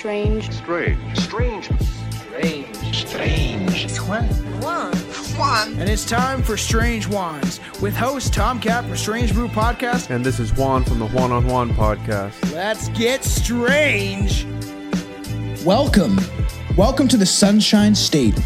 [0.00, 0.50] Strange.
[0.50, 1.18] Strange.
[1.18, 1.70] Strange.
[2.94, 2.94] Strange.
[2.94, 3.98] Strange.
[3.98, 4.94] Juan.
[5.36, 5.78] Juan.
[5.78, 10.08] And it's time for Strange Wands with host Tom Cap from Strange Brew Podcast.
[10.08, 12.54] And this is Juan from the Juan on Juan podcast.
[12.54, 14.46] Let's get strange.
[15.66, 16.18] Welcome.
[16.78, 18.40] Welcome to the Sunshine State.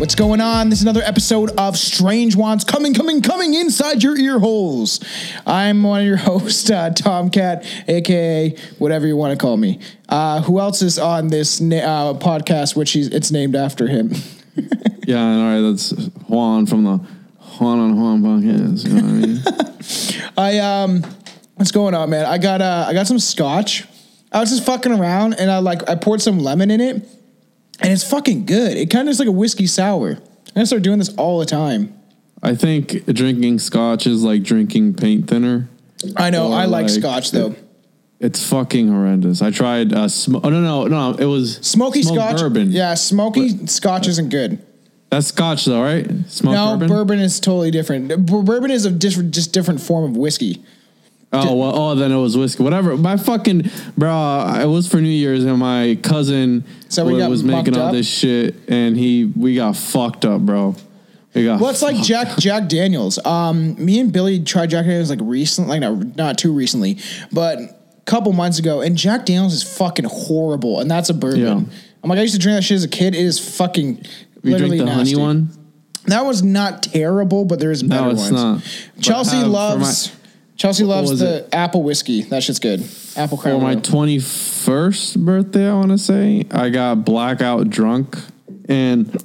[0.00, 0.70] What's going on?
[0.70, 4.98] This is another episode of Strange Wands coming, coming, coming inside your ear holes.
[5.46, 9.78] I'm one of your hosts, uh, Tomcat, aka whatever you want to call me.
[10.08, 11.76] Uh, who else is on this na-
[12.12, 14.12] uh, podcast, which he's, it's named after him?
[15.06, 15.90] Yeah, all right, that's
[16.28, 16.96] Juan from the
[17.58, 18.86] Juan on Juan podcast.
[18.86, 20.22] You know what I mean?
[20.38, 21.16] I um,
[21.56, 22.26] what's going on, man?
[22.26, 23.84] I got uh, I got some scotch.
[24.30, 27.08] I was just fucking around, and I like I poured some lemon in it,
[27.82, 28.76] and it's fucking good.
[28.76, 30.10] It kind of is like a whiskey sour.
[30.12, 30.22] I'm
[30.54, 31.94] gonna start doing this all the time.
[32.42, 35.68] I think drinking scotch is like drinking paint thinner.
[36.16, 36.48] I know.
[36.48, 37.54] Or I like, like scotch though.
[38.18, 39.40] It's fucking horrendous.
[39.42, 42.38] I tried uh, sm- oh no no no it was Smoky scotch.
[42.40, 42.70] bourbon.
[42.70, 44.58] Yeah, smoky scotch isn't good.
[45.10, 46.06] that's scotch though, right?
[46.28, 46.88] Smoked No, bourbon.
[46.88, 47.18] bourbon?
[47.20, 48.26] is totally different.
[48.26, 50.62] Bourbon is a different, just different form of whiskey.
[51.32, 52.62] Oh well, oh then it was whiskey.
[52.62, 52.96] Whatever.
[52.96, 57.44] My fucking bro, it was for New Year's, and my cousin So we got was
[57.44, 57.92] making all up?
[57.92, 60.74] this shit, and he we got fucked up, bro.
[61.34, 63.24] We got Well, it's like Jack Jack Daniels.
[63.24, 66.98] Um, me and Billy tried Jack Daniels like recent, like not not too recently,
[67.30, 67.68] but a
[68.06, 68.80] couple months ago.
[68.80, 71.40] And Jack Daniels is fucking horrible, and that's a bourbon.
[71.40, 71.60] Yeah.
[72.02, 73.14] I'm like, I used to drink that shit as a kid.
[73.14, 73.98] It is fucking
[74.42, 75.12] you literally drink the nasty.
[75.14, 75.50] honey one.
[76.06, 78.32] That was not terrible, but there's better No, it's ones.
[78.32, 78.62] not.
[78.96, 80.10] But Chelsea have- loves
[80.60, 81.54] Chelsea loves the it?
[81.54, 82.20] apple whiskey.
[82.20, 82.80] That shit's good.
[83.16, 83.62] Apple For crown.
[83.62, 88.18] my 21st birthday, I want to say, I got blackout drunk
[88.68, 89.24] and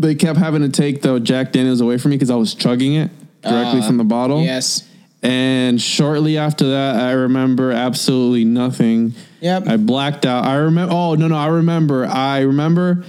[0.00, 2.94] they kept having to take the Jack Daniels away from me because I was chugging
[2.94, 4.42] it directly Uh, from the bottle.
[4.42, 4.82] yes.
[5.22, 9.14] And shortly after that, I remember absolutely nothing.
[9.42, 9.68] Yep.
[9.68, 10.44] I blacked out.
[10.44, 12.04] I remember, oh, no, no, I remember.
[12.04, 13.04] I remember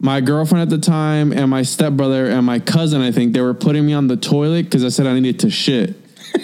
[0.00, 3.52] my girlfriend at the time and my stepbrother and my cousin, I think, they were
[3.54, 5.94] putting me on the toilet because I said I needed to shit.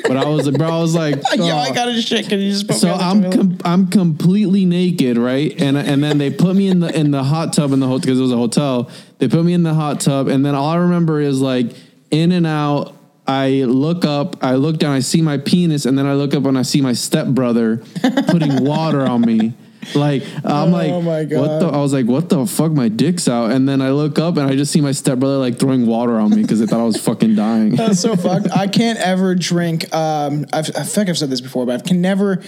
[0.06, 1.58] But I was like, bro, I was like, Yo, oh.
[1.58, 3.86] I got a shit because you just put So me on the I'm com- I'm
[3.88, 5.54] completely naked, right?
[5.60, 8.00] And and then they put me in the in the hot tub in the hotel
[8.00, 8.90] because it was a hotel.
[9.18, 11.72] They put me in the hot tub, and then all I remember is like
[12.10, 12.94] in and out.
[13.26, 16.46] I look up, I look down, I see my penis, and then I look up
[16.46, 17.82] and I see my stepbrother
[18.28, 19.52] putting water on me.
[19.94, 21.68] Like I'm Oh like, my what the?
[21.68, 22.72] I was like, what the fuck?
[22.72, 25.58] My dick's out, and then I look up and I just see my stepbrother like
[25.58, 27.76] throwing water on me because they thought I was fucking dying.
[27.76, 28.50] That's so fucked.
[28.50, 29.92] I can't ever drink.
[29.94, 32.42] Um, I've, I like I've said this before, but I can never.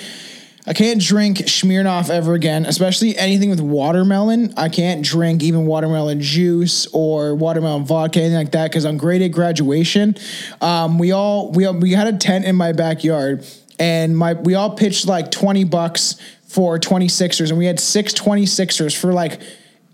[0.66, 4.52] I can't drink Smirnoff ever again, especially anything with watermelon.
[4.58, 9.22] I can't drink even watermelon juice or watermelon vodka, anything like that, because on grade
[9.22, 10.16] eight graduation,
[10.60, 13.46] um, we all we we had a tent in my backyard,
[13.78, 16.16] and my we all pitched like twenty bucks
[16.50, 19.40] for 26ers, and we had six 26ers for like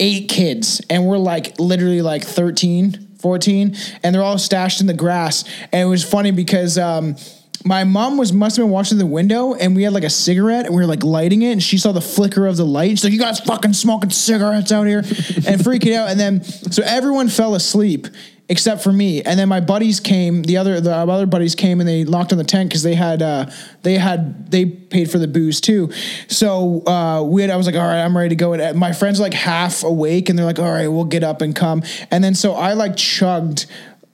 [0.00, 3.02] eight kids, and we're like literally like 13.
[3.18, 3.74] 14
[4.04, 5.42] and they're all stashed in the grass.
[5.72, 7.16] And it was funny because um
[7.64, 10.66] my mom was must have been watching the window and we had like a cigarette
[10.66, 12.90] and we were like lighting it and she saw the flicker of the light.
[12.90, 14.98] She's like you guys fucking smoking cigarettes out here?
[15.46, 16.10] And freaking out.
[16.10, 18.06] And then so everyone fell asleep
[18.48, 19.22] except for me.
[19.22, 22.38] And then my buddies came the other the other buddies came and they locked on
[22.38, 23.50] the tent because they had uh
[23.82, 25.90] they had they paid for the booze too.
[26.28, 28.52] So uh we had i was like all right i'm ready to go.
[28.52, 31.54] And my friends like half awake and they're like all right we'll get up and
[31.54, 31.82] come.
[32.10, 33.66] And then so i like chugged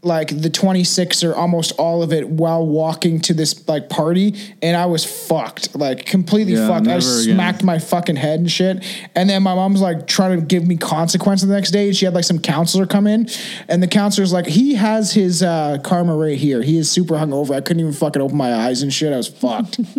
[0.05, 4.77] like the 26 or almost all of it while walking to this like party and
[4.77, 6.89] I was fucked like completely Yeah, fucked.
[6.89, 7.01] I again.
[7.03, 8.85] smacked my fucking head and shit.
[9.15, 12.05] And then my mom's like trying to give me consequences the next day and she
[12.05, 13.29] had like some counselor come in
[13.69, 16.63] and the counselor's like he has his uh, karma right here.
[16.63, 17.55] He is super hungover.
[17.55, 19.13] I couldn't even fucking open my eyes and shit.
[19.13, 19.79] I was fucked.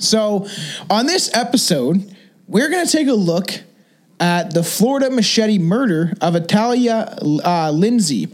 [0.00, 0.46] So
[0.90, 2.14] on this episode
[2.46, 3.50] we're gonna take a look
[4.20, 8.28] at the Florida machete murder of Italia uh, Lindsay.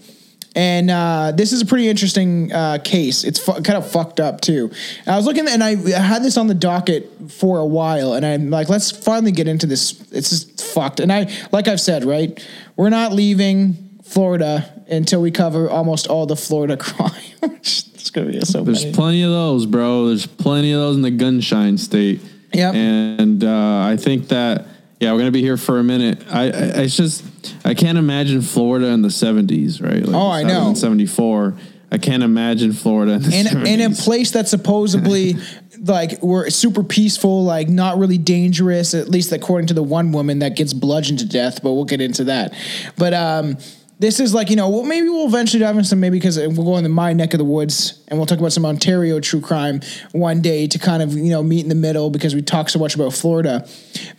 [0.56, 3.25] And uh, this is a pretty interesting uh, case.
[3.25, 4.70] It's fu- kind of fucked up too.
[5.04, 8.12] And I was looking, and I I had this on the docket for a while,
[8.12, 10.01] and I'm like, let's finally get into this.
[10.12, 11.01] It's just fucked.
[11.01, 12.45] And I, like I've said, right,
[12.77, 17.10] we're not leaving Florida until we cover almost all the Florida crime.
[17.42, 18.95] it's gonna be so There's many.
[18.95, 20.06] plenty of those, bro.
[20.06, 22.21] There's plenty of those in the gunshine state.
[22.53, 22.74] Yep.
[22.74, 24.66] And uh, I think that
[25.00, 26.22] yeah, we're gonna be here for a minute.
[26.30, 26.48] I, I
[26.82, 27.24] it's just
[27.64, 30.04] I can't imagine Florida in the '70s, right?
[30.04, 30.74] Like Oh, I know.
[30.74, 31.56] '74.
[31.92, 33.66] I can't imagine Florida in the in, 70s.
[33.66, 35.34] in a place that's supposedly
[35.80, 40.41] like we're super peaceful, like not really dangerous, at least according to the one woman
[40.41, 41.62] that gets bludgeoned to death.
[41.62, 42.54] But we'll get into that.
[42.96, 43.58] But um,
[43.98, 46.64] this is like you know well, maybe we'll eventually dive into some maybe because we'll
[46.64, 49.80] go into my neck of the woods and we'll talk about some Ontario true crime
[50.12, 52.78] one day to kind of you know meet in the middle because we talk so
[52.78, 53.66] much about Florida.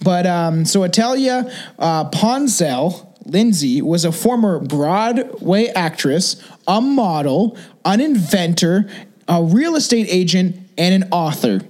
[0.03, 7.99] But um, so Italia uh, Ponzel Lindsay was a former Broadway actress, a model, an
[7.99, 8.87] inventor,
[9.27, 11.61] a real estate agent, and an author.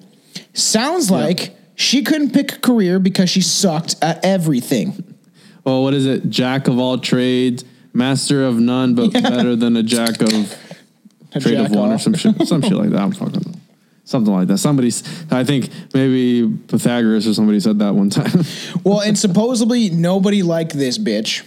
[0.53, 5.15] Sounds like she couldn't pick a career because she sucked at everything.
[5.63, 6.29] Well, what is it?
[6.29, 7.63] Jack of all trades,
[7.95, 9.21] master of none, but Yeah.
[9.21, 10.31] better than a jack of
[11.33, 13.01] A trade jack of one or some shit, some shit like that.
[13.01, 13.59] I'm fucking
[14.05, 14.57] something like that.
[14.59, 18.43] Somebody's, I think maybe Pythagoras or somebody said that one time.
[18.83, 21.43] Well, and supposedly nobody liked this bitch.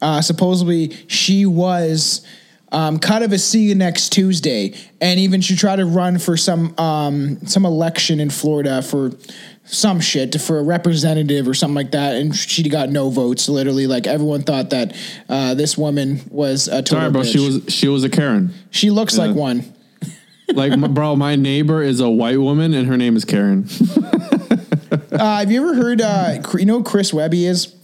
[0.00, 2.24] Uh, supposedly she was
[2.72, 6.36] um, kind of a see you next Tuesday, and even she tried to run for
[6.36, 9.12] some um, some election in Florida for
[9.64, 13.48] some shit for a representative or something like that, and she got no votes.
[13.48, 14.96] Literally, like everyone thought that
[15.28, 17.20] uh, this woman was a total Sorry, bro.
[17.22, 17.32] bitch.
[17.32, 18.52] She was she was a Karen.
[18.70, 19.72] She looks like one.
[20.54, 23.68] Like, bro, my neighbor is a white woman and her name is Karen.
[25.16, 26.00] Uh, have you ever heard?
[26.00, 27.74] Uh, you know Chris Webby is?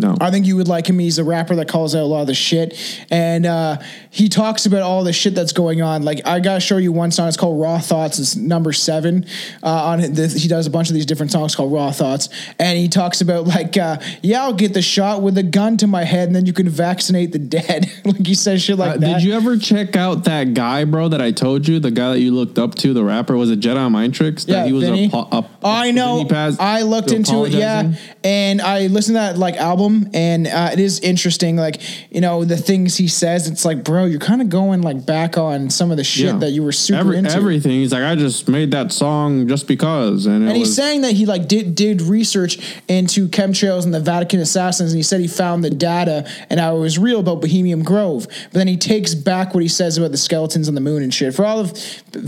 [0.00, 0.98] No, I think you would like him.
[0.98, 2.76] He's a rapper that calls out a lot of the shit,
[3.10, 3.76] and uh,
[4.10, 6.02] he talks about all the shit that's going on.
[6.02, 7.28] Like I gotta show you one song.
[7.28, 8.18] It's called Raw Thoughts.
[8.18, 9.26] It's number seven
[9.62, 10.00] uh, on.
[10.00, 13.20] The- He does a bunch of these different songs called Raw Thoughts, and he talks
[13.20, 16.34] about like, uh, yeah, I'll get the shot with a gun to my head, and
[16.36, 17.90] then you can vaccinate the dead.
[18.04, 19.14] like he says shit like Uh, that.
[19.14, 21.08] did you ever check out that guy, bro?
[21.08, 23.60] That I told you, the guy that you looked up to, the rapper, was it
[23.60, 24.44] Jedi Mind Tricks?
[24.44, 25.10] That Yeah, he was Vinnie.
[25.12, 26.26] a, a, I know.
[26.58, 27.92] I looked into it, yeah,
[28.24, 31.56] and I listened to that like album, and uh, it is interesting.
[31.56, 35.04] Like you know the things he says, it's like, bro, you're kind of going like
[35.06, 36.38] back on some of the shit Yeah.
[36.38, 37.30] that you were super Every- into.
[37.30, 37.72] Everything.
[37.72, 41.12] He's like, I just made that song just because, and, and he's was, saying that
[41.12, 42.58] he like did did research
[42.88, 46.76] into chemtrails and the Vatican assassins, and he said he found the data and how
[46.76, 48.26] it was real about Bohemian Grove.
[48.26, 51.12] But then he takes back what he says about the skeletons on the moon and
[51.12, 51.34] shit.
[51.34, 51.72] For all of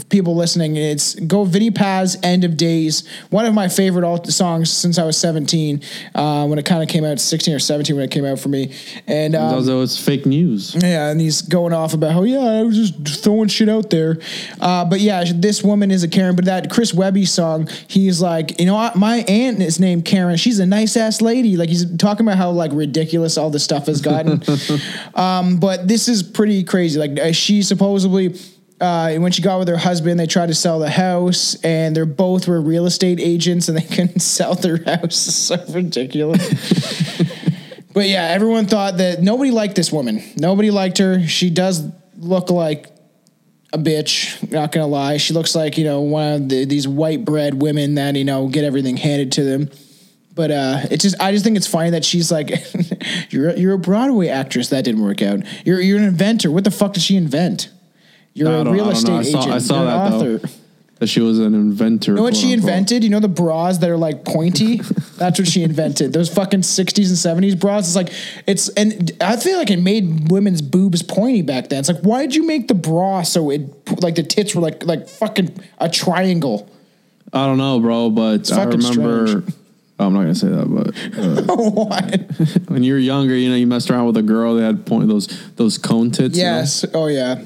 [0.09, 4.71] people listening, it's go Vinnie Paz, "End of Days," one of my favorite alt songs
[4.71, 5.81] since I was seventeen.
[6.15, 7.19] Uh, when it kind of came out,
[7.53, 8.73] sixteen or seventeen when it came out for me,
[9.07, 10.75] and um, although it's fake news.
[10.75, 14.19] yeah, and he's going off about how yeah, I was just throwing shit out there.
[14.61, 16.37] Uh, but yeah, this woman is a Karen.
[16.37, 18.97] But that Chris Webby song, he's like, you know, what?
[18.97, 20.37] my aunt is named Karen.
[20.37, 21.57] She's a nice ass lady.
[21.57, 24.43] Like he's talking about how like ridiculous all this stuff has gotten.
[25.15, 26.99] um, but this is pretty crazy.
[26.99, 28.35] Like uh, she supposedly.
[28.81, 32.05] Uh, when she got with her husband, they tried to sell the house, and they're
[32.05, 35.29] both were real estate agents, and they couldn't sell their house.
[35.29, 36.43] It's so ridiculous.
[37.95, 40.23] But yeah, everyone thought that nobody liked this woman.
[40.37, 41.27] Nobody liked her.
[41.27, 41.87] She does
[42.17, 42.89] look like
[43.73, 44.51] a bitch.
[44.51, 47.95] Not gonna lie, she looks like you know one of the, these white bread women
[47.97, 49.71] that you know get everything handed to them.
[50.35, 52.51] But uh, it's just I just think it's funny that she's like,
[53.31, 55.41] you're a- you're a Broadway actress that didn't work out.
[55.67, 56.51] You're you're an inventor.
[56.51, 57.69] What the fuck did she invent?
[58.33, 59.13] You're I a real I estate.
[59.13, 59.53] I saw- agent.
[59.55, 60.49] I saw You're an that, though.
[61.03, 62.13] That she was an inventor.
[62.13, 62.71] You know what she unquote.
[62.71, 63.03] invented?
[63.03, 64.77] You know the bras that are like pointy?
[65.17, 66.13] That's what she invented.
[66.13, 67.89] Those fucking 60s and 70s bras.
[67.89, 68.13] It's like,
[68.47, 71.81] it's, and I feel like it made women's boobs pointy back then.
[71.81, 74.87] It's like, why did you make the bra so it, like the tits were like,
[74.87, 76.71] like fucking a triangle?
[77.33, 79.27] I don't know, bro, but I remember.
[79.27, 79.55] strange.
[80.03, 82.69] Oh, I'm not gonna say that, but uh, what?
[82.69, 84.57] when you were younger, you know, you messed around with a girl.
[84.57, 86.37] They had point those those cone tits.
[86.37, 86.51] you know?
[86.57, 86.85] Yes.
[86.93, 87.37] Oh, yeah.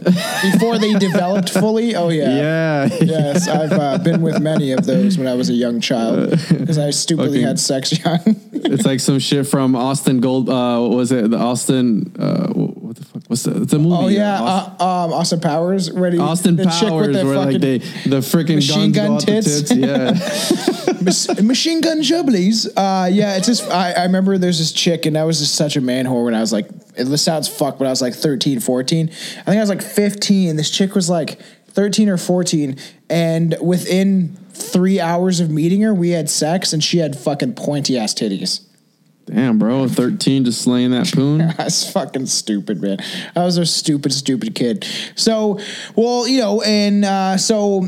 [0.53, 1.95] Before they developed fully.
[1.95, 2.27] Oh, yeah.
[2.47, 2.89] Yeah.
[3.01, 6.79] Yes, I've uh, been with many of those when I was a young child because
[6.79, 7.47] I stupidly Okay.
[7.47, 8.21] had sex young.
[8.53, 10.49] it's like some shit from Austin Gold.
[10.49, 12.13] Uh, what was it the Austin?
[12.87, 13.23] Uh, what the fuck?
[13.27, 13.63] What's the?
[13.63, 13.95] It's a movie.
[13.95, 15.89] Oh yeah, Austin, uh, um, Austin Powers.
[15.89, 19.15] He, Austin the Powers, chick with the where like fucking they the freaking machine gun
[19.15, 19.75] the tits.
[19.75, 21.43] Yeah.
[21.43, 22.67] machine gun jubblies.
[22.77, 25.77] Uh, yeah, it's just I, I remember there's this chick and I was just such
[25.77, 28.61] a man whore when I was like it sounds fucked, but I was like 13,
[28.61, 29.09] 14.
[29.09, 30.57] I think I was like 15.
[30.57, 31.39] This chick was like
[31.69, 32.77] 13 or 14,
[33.11, 37.99] and within three hours of meeting her, we had sex and she had fucking pointy
[37.99, 38.63] ass titties.
[39.27, 41.39] Damn, bro, thirteen just slaying that poon.
[41.57, 42.99] That's fucking stupid, man.
[43.35, 44.87] I was a stupid, stupid kid.
[45.17, 45.59] So,
[45.97, 47.87] well, you know, and uh, so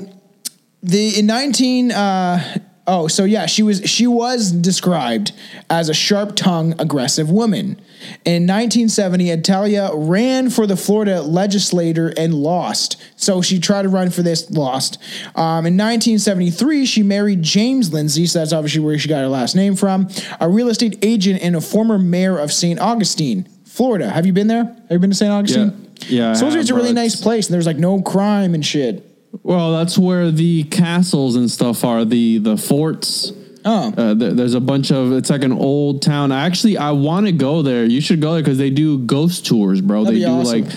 [0.83, 1.93] the in nineteen.
[1.93, 5.33] Uh, oh, so yeah, she was she was described
[5.71, 7.81] as a sharp-tongued, aggressive woman.
[8.25, 12.97] In 1970, Italia ran for the Florida legislator and lost.
[13.17, 14.99] So she tried to run for this, lost.
[15.35, 19.55] Um, in 1973, she married James Lindsay, so that's obviously where she got her last
[19.55, 20.09] name from,
[20.41, 22.79] a real estate agent and a former mayor of St.
[22.79, 24.09] Augustine, Florida.
[24.11, 24.65] Have you been there?
[24.65, 25.33] Have you been to St.
[25.33, 25.93] Augustine?
[26.07, 29.08] Yeah, I Supposedly it's a really nice place, and there's like no crime and shit.
[29.43, 32.05] Well, that's where the castles and stuff are.
[32.05, 33.33] The the forts.
[33.65, 33.93] Oh.
[33.97, 36.33] Uh, there, there's a bunch of it's like an old town.
[36.33, 37.85] Actually, I want to go there.
[37.85, 40.05] You should go there because they do ghost tours, bro.
[40.05, 40.63] That'd they do awesome.
[40.63, 40.73] like.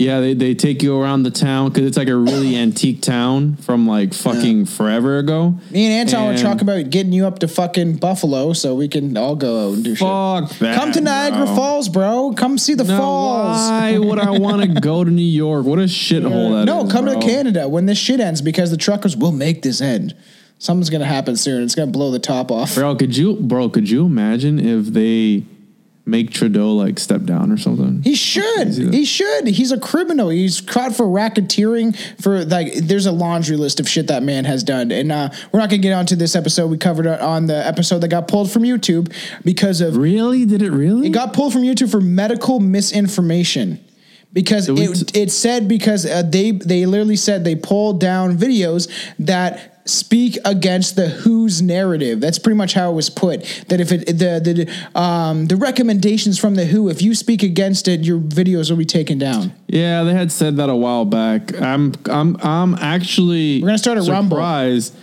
[0.00, 3.56] Yeah, they, they take you around the town because it's like a really antique town
[3.56, 5.58] from like fucking forever ago.
[5.70, 8.88] Me and Anton were And- talking about getting you up to fucking Buffalo so we
[8.88, 9.98] can all go out and do shit.
[10.08, 10.74] Fuck that.
[10.74, 11.54] Come to Niagara bro.
[11.54, 12.32] Falls, bro.
[12.34, 13.58] Come see the No, falls.
[13.70, 15.66] why would I want to go to New York?
[15.66, 17.20] What a shithole that no, is, come bro.
[17.20, 20.14] to Canada when this shit ends because the truckers will make this end.
[20.58, 21.62] Something's gonna happen soon.
[21.62, 22.74] It's gonna blow the top off.
[22.74, 23.68] Bro, could you, bro?
[23.68, 25.44] Could you imagine if they
[26.04, 28.02] make Trudeau like step down or something?
[28.02, 28.68] He should.
[28.68, 29.46] He should.
[29.46, 30.28] He's a criminal.
[30.28, 31.96] He's caught for racketeering.
[32.20, 35.60] For like, there's a laundry list of shit that man has done, and uh, we're
[35.60, 36.68] not gonna get onto this episode.
[36.68, 39.12] We covered it on the episode that got pulled from YouTube
[39.44, 40.44] because of Really?
[40.44, 41.06] Did it really?
[41.06, 43.84] It got pulled from YouTube for medical misinformation
[44.32, 48.90] because it, t- it said because uh, they they literally said they pulled down videos
[49.18, 52.20] that speak against the WHO's narrative.
[52.20, 53.42] That's pretty much how it was put.
[53.68, 54.40] That if it the
[54.94, 58.78] the um, the recommendations from the WHO, if you speak against it, your videos will
[58.78, 59.52] be taken down.
[59.66, 61.60] Yeah, they had said that a while back.
[61.60, 64.36] I'm I'm I'm actually We're gonna start a Rumble.
[64.36, 64.96] surprised.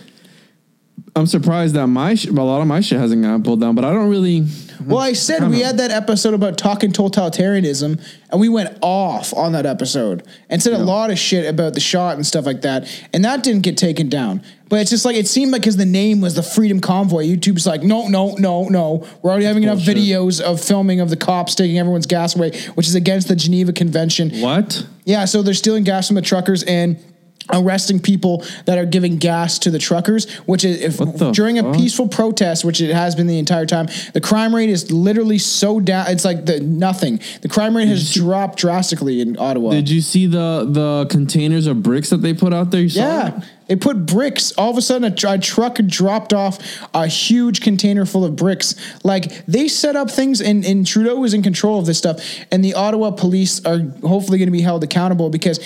[1.16, 3.84] I'm surprised that my sh- a lot of my shit hasn't gotten pulled down, but
[3.84, 4.46] I don't really.
[4.84, 9.52] Well, I said we had that episode about talking totalitarianism, and we went off on
[9.52, 12.86] that episode and said a lot of shit about the shot and stuff like that,
[13.12, 14.42] and that didn't get taken down.
[14.68, 17.66] But it's just like it seemed like because the name was the Freedom Convoy, YouTube's
[17.66, 19.06] like, no, no, no, no.
[19.22, 19.96] We're already having enough bullshit.
[19.96, 23.72] videos of filming of the cops taking everyone's gas away, which is against the Geneva
[23.72, 24.30] Convention.
[24.40, 24.86] What?
[25.04, 27.02] Yeah, so they're stealing gas from the truckers and
[27.50, 32.08] arresting people that are giving gas to the truckers, which is if during a peaceful
[32.08, 36.06] protest, which it has been the entire time, the crime rate is literally so down.
[36.08, 37.20] It's like the nothing.
[37.42, 39.70] The crime rate has dropped drastically in Ottawa.
[39.70, 42.82] Did you see the the containers of bricks that they put out there?
[42.82, 43.30] You saw yeah.
[43.30, 43.48] that?
[43.68, 44.52] They put bricks.
[44.52, 46.58] All of a sudden, a, a truck dropped off
[46.94, 48.74] a huge container full of bricks.
[49.04, 52.24] Like they set up things, and, and Trudeau was in control of this stuff.
[52.50, 55.60] And the Ottawa police are hopefully going to be held accountable because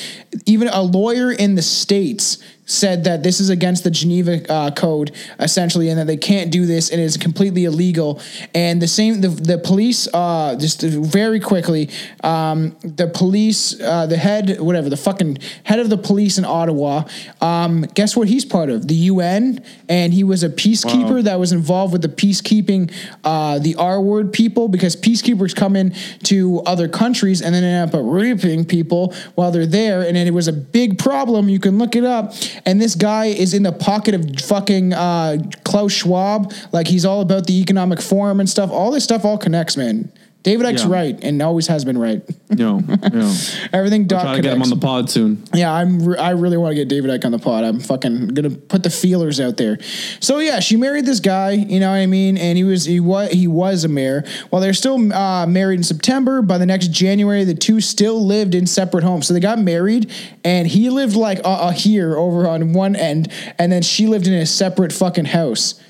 [0.46, 2.38] even a lawyer in the states
[2.72, 6.66] said that this is against the Geneva uh, Code, essentially, and that they can't do
[6.66, 8.20] this, and it's completely illegal.
[8.54, 11.90] And the same, the, the police, uh, just very quickly,
[12.24, 17.04] um, the police, uh, the head, whatever, the fucking head of the police in Ottawa,
[17.40, 18.88] um, guess what he's part of?
[18.88, 22.92] The UN, and he was a peacekeeper that was involved with the peacekeeping,
[23.24, 27.94] uh, the R word people, because peacekeepers come in to other countries and then end
[27.94, 31.48] up raping people while they're there, and it was a big problem.
[31.48, 32.32] You can look it up.
[32.64, 37.20] And this guy is in the pocket of fucking uh, Klaus Schwab, like he's all
[37.20, 38.70] about the economic forum and stuff.
[38.70, 40.12] All this stuff all connects, man.
[40.42, 40.90] David Icke's Yeah.
[40.90, 42.20] right and always has been right.
[42.50, 42.80] No,
[43.12, 43.32] yo.
[43.72, 45.42] Everything dot Try to get him on the pod soon.
[45.54, 46.04] Yeah, I'm.
[46.04, 47.64] Re- I really want to get David Icke on the pod.
[47.64, 49.78] I'm fucking gonna put the feelers out there.
[50.20, 51.52] So yeah, she married this guy.
[51.52, 52.36] You know what I mean?
[52.36, 54.24] And he was he was he was a mayor.
[54.50, 58.54] While they're still uh, married in September, by the next January, the two still lived
[58.54, 59.28] in separate homes.
[59.28, 60.10] So they got married,
[60.44, 64.26] and he lived like uh, uh, here over on one end, and then she lived
[64.26, 65.80] in a separate fucking house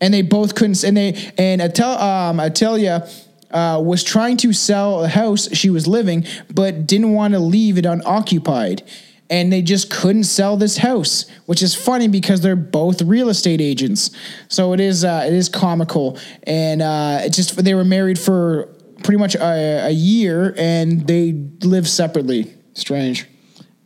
[0.00, 0.82] and they both couldn't.
[0.82, 5.48] And they and Atel, um, I tell Atelia uh, was trying to sell a house
[5.56, 8.82] she was living, but didn't want to leave it unoccupied.
[9.28, 13.60] And they just couldn't sell this house, which is funny because they're both real estate
[13.60, 14.10] agents.
[14.48, 18.66] So it is uh, it is comical, and uh, it just they were married for
[19.04, 22.52] pretty much a, a year, and they live separately.
[22.74, 23.26] Strange.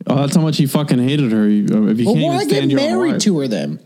[0.07, 1.45] Oh, that's how much he fucking hated her.
[1.47, 3.21] If you Well, can't why even get stand your own married wife.
[3.21, 3.84] to her then?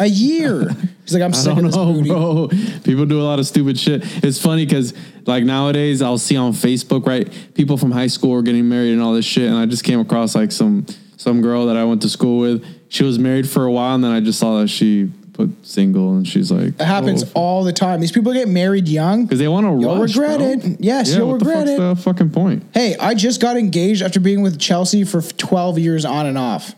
[0.00, 0.68] A year.
[1.04, 2.08] He's like, I'm sick of this know, booty.
[2.08, 2.48] bro.
[2.82, 4.02] People do a lot of stupid shit.
[4.24, 4.92] It's funny because
[5.26, 7.28] like nowadays I'll see on Facebook, right?
[7.54, 10.00] People from high school are getting married and all this shit, and I just came
[10.00, 10.84] across like some
[11.16, 12.64] some girl that I went to school with.
[12.88, 16.16] She was married for a while, and then I just saw that she put single,
[16.16, 17.28] and she's like, It happens Oh.
[17.34, 18.00] all the time.
[18.00, 19.26] These people get married young.
[19.26, 20.16] because they want to You'll rush.
[20.16, 20.48] regret bro.
[20.72, 20.76] it.
[20.80, 21.78] Yes, Yeah, you'll what the regret fuck's it.
[21.78, 22.64] The fucking point.
[22.74, 26.74] Hey, I just got engaged after being with Chelsea for 12 years on and off.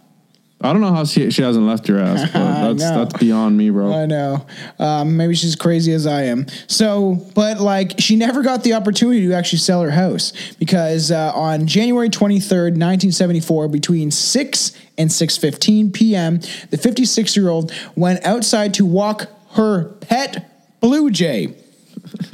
[0.62, 2.30] I don't know how she she hasn't left your ass.
[2.32, 3.92] But that's that's beyond me, bro.
[3.94, 4.46] I know.
[4.78, 6.46] Um, maybe she's crazy as I am.
[6.66, 11.32] So, but like, she never got the opportunity to actually sell her house because uh,
[11.34, 16.40] on January 23rd, 1974, between 6 and 6:15 p.m.,
[16.70, 21.54] the 56 year old went outside to walk her pet blue jay.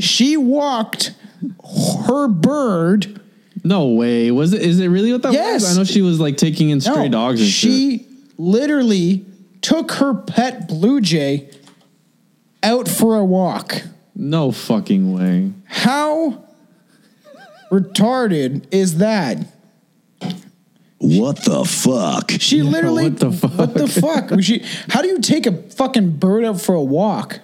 [0.01, 1.15] she walked
[2.07, 3.21] her bird.
[3.65, 4.31] No way.
[4.33, 4.63] Was it?
[4.63, 5.63] Is it really what that Yes.
[5.63, 5.77] was?
[5.77, 8.03] I know she was like taking in stray No, dogs and shit.
[8.37, 9.27] She literally
[9.63, 11.51] took her pet blue jay
[12.63, 13.83] out for a walk.
[14.15, 15.53] No fucking way.
[15.65, 16.45] How
[17.71, 19.39] retarded is that?
[20.99, 22.31] What the fuck?
[22.41, 23.59] She literally what the fuck?
[23.59, 24.43] What the fuck?
[24.43, 27.41] She, how do you take a fucking bird out for a walk?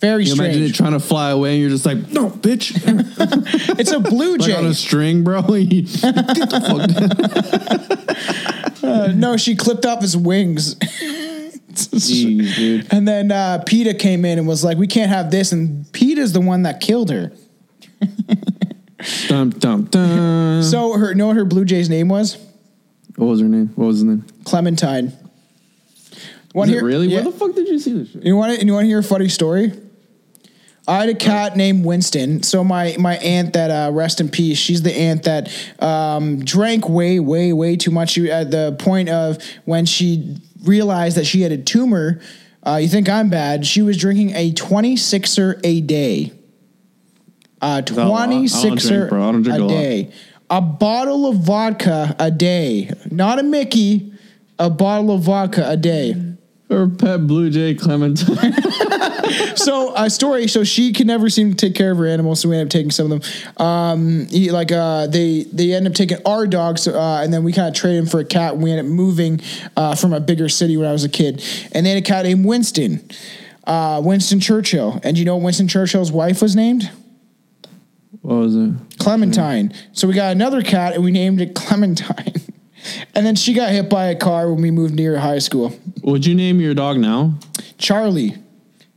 [0.00, 2.76] Very You imagine it trying to fly away, and you're just like, no, bitch.
[3.78, 5.42] It's a blue like on a string, bro.
[5.42, 6.88] Get the fuck
[8.48, 8.54] down.
[8.82, 10.74] Uh, no, she clipped off his wings.
[11.78, 12.92] Jeez, dude.
[12.92, 16.32] And then uh, PETA came in and was like, "We can't have this." And PETA's
[16.32, 17.32] the one that killed her.
[19.28, 20.62] Dum, dum, dum.
[20.62, 22.36] So her, know what her Blue Jay's name was?
[23.16, 23.68] what was her name?
[23.74, 24.24] What was his name?
[24.44, 25.12] Clementine.
[26.54, 27.08] Want it really?
[27.08, 27.22] Yeah.
[27.22, 28.24] Where the fuck did you see this shit?
[28.24, 28.66] You want to?
[28.66, 29.72] You want to hear a funny story?
[30.88, 32.42] I had a cat named Winston.
[32.42, 34.56] So my my aunt that uh, rest in peace.
[34.56, 38.10] She's the aunt that um, drank way way way too much.
[38.10, 42.20] She, at the point of when she realized that she had a tumor.
[42.66, 43.64] Uh, you think I'm bad?
[43.64, 46.32] She was drinking a 26er a day.
[47.62, 48.28] A a lot?
[48.28, 49.28] I don't 26er drink, bro.
[49.28, 50.12] I don't drink a a day.
[50.50, 52.90] A bottle of vodka a day.
[53.10, 54.12] Not a Mickey.
[54.58, 56.14] A bottle of vodka a day.
[56.68, 58.36] Her pet Blue Jay Clementine.
[59.56, 60.48] so a story.
[60.48, 62.72] So she could never seem to take care of her animals, so we ended up
[62.72, 63.64] taking some of them.
[63.64, 67.52] Um, he, like uh, they they ended up taking our dogs, uh, and then we
[67.52, 68.54] kind of traded him for a cat.
[68.54, 69.40] And we ended up moving
[69.76, 71.42] uh, from a bigger city when I was a kid,
[71.72, 73.08] and they had a cat named Winston,
[73.64, 75.00] uh, Winston Churchill.
[75.02, 76.90] And you know what Winston Churchill's wife was named?
[78.28, 78.74] what was it?
[78.98, 79.72] Clementine.
[79.92, 82.34] So we got another cat, and we named it Clementine.
[83.14, 85.74] and then she got hit by a car when we moved near high school.
[86.02, 87.38] Would you name your dog now?
[87.78, 88.36] Charlie.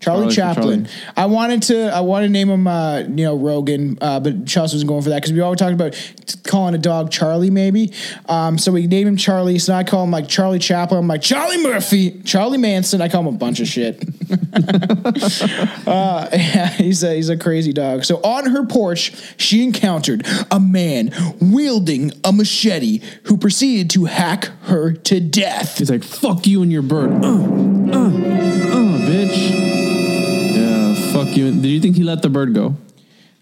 [0.01, 0.85] Charlie, Charlie Chaplin.
[0.85, 1.13] Charlie.
[1.15, 1.95] I wanted to.
[1.95, 5.09] I wanted to name him, uh, you know, Rogan, uh, but Chelsea wasn't going for
[5.09, 5.95] that because we always talked about
[6.43, 7.93] calling a dog Charlie, maybe.
[8.27, 9.59] Um, so we named him Charlie.
[9.59, 10.99] So I call him like Charlie Chaplin.
[10.99, 12.99] I'm like Charlie Murphy, Charlie Manson.
[12.99, 14.03] I call him a bunch of shit.
[15.87, 18.03] uh, yeah, he's a he's a crazy dog.
[18.03, 24.45] So on her porch, she encountered a man wielding a machete who proceeded to hack
[24.63, 25.77] her to death.
[25.77, 27.11] He's like, fuck you and your bird.
[27.23, 29.50] Uh, uh, uh, bitch.
[31.35, 31.51] You.
[31.51, 32.75] Did you think he let the bird go?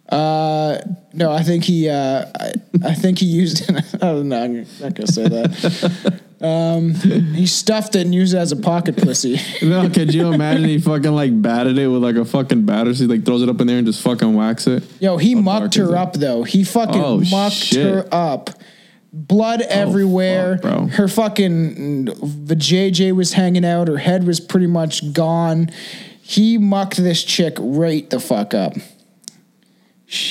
[0.07, 0.79] Uh,
[1.13, 1.87] no, I think he.
[1.89, 2.51] Uh, I,
[2.83, 3.69] I think he used.
[3.71, 4.31] I don't.
[4.33, 6.21] I'm not gonna say that.
[6.41, 9.41] Um, he stuffed it and used it as a pocket pussy.
[9.61, 12.93] No, could you imagine he fucking like batted it with like a fucking batter?
[12.93, 14.83] So he like throws it up in there and just fucking whacks it.
[15.01, 16.43] Yo, he How mucked her up though.
[16.43, 17.85] He fucking Oh, mucked shit.
[17.85, 18.51] her up.
[19.11, 20.59] Blood everywhere.
[20.59, 20.87] fuck, bro.
[20.87, 23.89] Her fucking the JJ was hanging out.
[23.89, 25.69] Her head was pretty much gone.
[26.29, 28.73] He mucked this chick right the fuck up.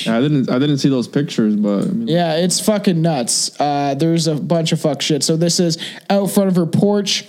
[0.07, 0.49] I didn't.
[0.49, 3.51] I didn't see those pictures, but I mean, Yeah, it's fucking nuts.
[3.59, 5.23] Uh, there's a bunch of fuck shit.
[5.23, 5.77] So this is
[6.09, 7.25] out front of her porch.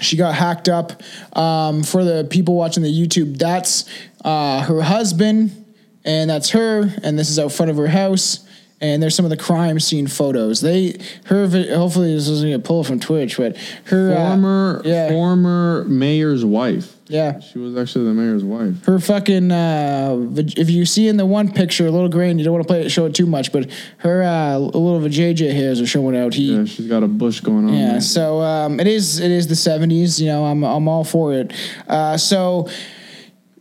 [0.00, 1.02] She got hacked up.
[1.34, 3.86] Um, for the people watching the YouTube, that's
[4.22, 5.64] uh, her husband,
[6.04, 8.46] and that's her, and this is out front of her house.
[8.82, 10.60] And there's some of the crime scene photos.
[10.60, 15.84] They, her, hopefully this isn't a pull from Twitch, but her uh, former yeah, former
[15.84, 16.93] mayor's wife.
[17.06, 18.84] Yeah, She was actually the mayor's wife.
[18.86, 19.52] her fucking.
[19.52, 20.16] Uh,
[20.56, 22.82] if you see in the one picture a little grain, you don't want to play
[22.86, 26.32] it, show it too much, but her uh, little vajayjay hairs are showing out.
[26.34, 27.74] He, Yeah, she's got a bush going on.
[27.74, 30.20] Yeah, so um, it is it is the seventies.
[30.20, 31.52] You know, I'm I'm all for it.
[31.86, 32.68] Uh, so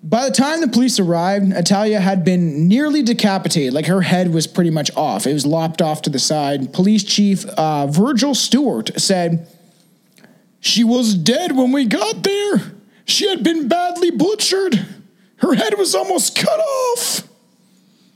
[0.06, 3.74] by the time the police arrived, Natalia had been nearly decapitated.
[3.74, 5.26] Like her head was pretty much off.
[5.28, 6.74] It was lopped off to the side.
[6.74, 9.48] Police chief uh, Virgil Stewart said
[10.60, 12.74] she was dead when we got there.
[13.06, 14.86] She had been badly butchered.
[15.38, 17.24] Her head was almost cut off.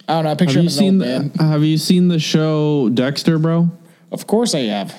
[0.08, 0.32] I don't know.
[0.32, 3.70] I picture Have you seen the, Have you seen the show Dexter, bro?
[4.12, 4.92] Of course, I have.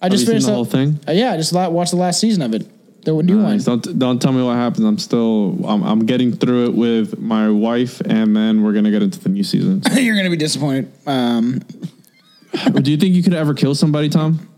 [0.00, 1.00] I Have just finished the whole thing?
[1.08, 2.66] Uh, yeah, I just watched the last season of it.
[3.04, 3.66] The new Nice.
[3.66, 3.80] one.
[3.80, 4.84] Don't don't tell me what happens.
[4.84, 9.02] I'm still I'm, I'm getting through it with my wife, and then we're gonna get
[9.02, 9.80] into the new season.
[9.92, 10.92] You're gonna be disappointed.
[11.06, 11.60] Um,
[12.82, 14.48] Do you think you could ever kill somebody, Tom?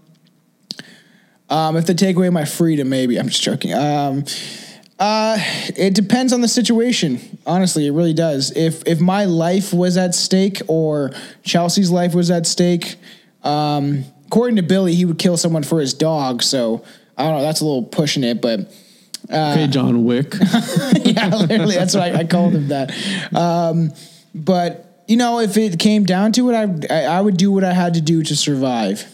[1.51, 3.19] Um, if they take away my freedom, maybe.
[3.19, 3.73] I'm just joking.
[3.75, 4.25] Um,
[4.99, 5.39] uh,
[5.77, 7.39] it depends on the situation.
[7.47, 8.55] Honestly, it really does.
[8.57, 11.13] If if my life was at stake or
[11.45, 12.97] Chelsea's life was at stake,
[13.45, 16.43] um, according to Billy, he would kill someone for his dog.
[16.43, 16.85] So
[17.17, 17.43] I don't know.
[17.43, 18.61] That's a little pushing it, but
[19.31, 20.35] okay, John Wick.
[21.05, 22.93] yeah, literally, that's why I, I called him that.
[23.35, 23.93] Um,
[24.35, 27.63] but you know, if it came down to it, I, I I would do what
[27.63, 29.07] I had to do to survive.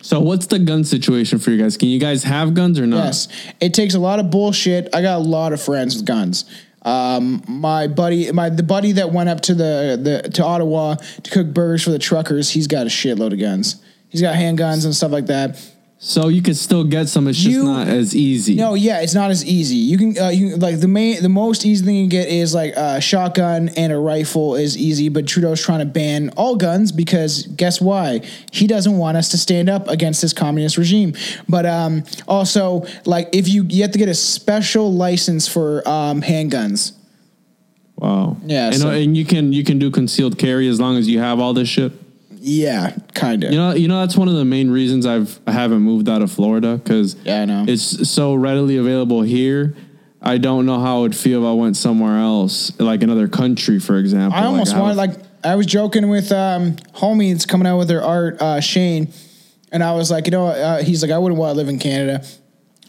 [0.00, 1.76] So what's the gun situation for you guys?
[1.76, 3.04] Can you guys have guns or not?
[3.04, 3.28] Yes,
[3.60, 4.94] it takes a lot of bullshit.
[4.94, 6.44] I got a lot of friends with guns.
[6.82, 11.30] Um, my buddy, my the buddy that went up to the, the to Ottawa to
[11.30, 13.82] cook burgers for the truckers, he's got a shitload of guns.
[14.08, 15.60] He's got handguns and stuff like that.
[16.00, 17.26] So you can still get some.
[17.26, 18.54] It's just You- not as easy.
[18.54, 19.74] No, yeah, it's not as easy.
[19.74, 22.54] You can, uh, you like the main, the most easy thing you can get is
[22.54, 25.08] like a shotgun and a rifle is easy.
[25.08, 28.20] But Trudeau's trying to ban all guns because guess why?
[28.52, 31.14] He doesn't want us to stand up against this communist regime.
[31.48, 36.22] But um, also, like if you you have to get a special license for um,
[36.22, 36.92] handguns.
[37.96, 38.36] Wow.
[38.46, 41.18] Yeah, And, so- and you can you can do concealed carry as long as you
[41.18, 41.90] have all this shit.
[42.48, 43.52] Yeah, kind of.
[43.52, 46.22] You know, you know that's one of the main reasons I've I haven't moved out
[46.22, 47.64] of Florida because Yeah, I know.
[47.68, 49.76] it's so readily available here.
[50.22, 53.78] I don't know how it would feel if I went somewhere else, like another country,
[53.78, 54.38] for example.
[54.38, 55.12] I almost have wanted like
[55.44, 59.12] I was joking with um homie that's coming out with their art, uh, Shane,
[59.70, 61.78] and I was like, you know, uh, he's like, I wouldn't want to live in
[61.78, 62.24] Canada.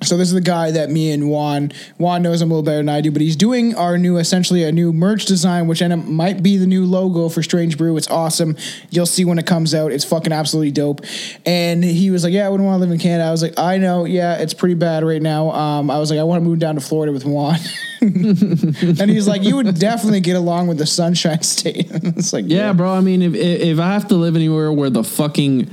[0.01, 2.77] So this is the guy that me and Juan Juan knows him a little better
[2.77, 5.91] than I do, but he's doing our new essentially a new merch design, which end
[5.91, 7.97] up might be the new logo for Strange Brew.
[7.97, 8.55] It's awesome.
[8.89, 9.91] You'll see when it comes out.
[9.91, 11.01] It's fucking absolutely dope.
[11.45, 13.25] And he was like, Yeah, I wouldn't want to live in Canada.
[13.25, 15.51] I was like, I know, yeah, it's pretty bad right now.
[15.51, 17.59] Um, I was like, I want to move down to Florida with Juan.
[18.01, 21.87] and he's like, You would definitely get along with the Sunshine State.
[21.91, 22.93] it's like, Yeah, bro.
[22.93, 25.69] I mean, if if I have to live anywhere where the fucking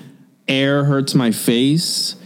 [0.48, 2.16] air hurts my face,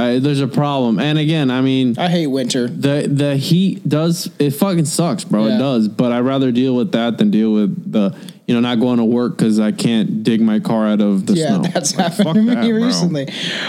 [0.00, 0.98] uh, there's a problem.
[0.98, 2.66] And again, I mean, I hate winter.
[2.68, 5.46] the the heat does it fucking sucks, bro.
[5.46, 5.56] Yeah.
[5.56, 5.88] It does.
[5.88, 9.04] But I'd rather deal with that than deal with the you know not going to
[9.04, 11.62] work because I can't dig my car out of the Yeah, snow.
[11.62, 12.84] that's Like, happened to me that, bro.
[12.86, 13.28] recently.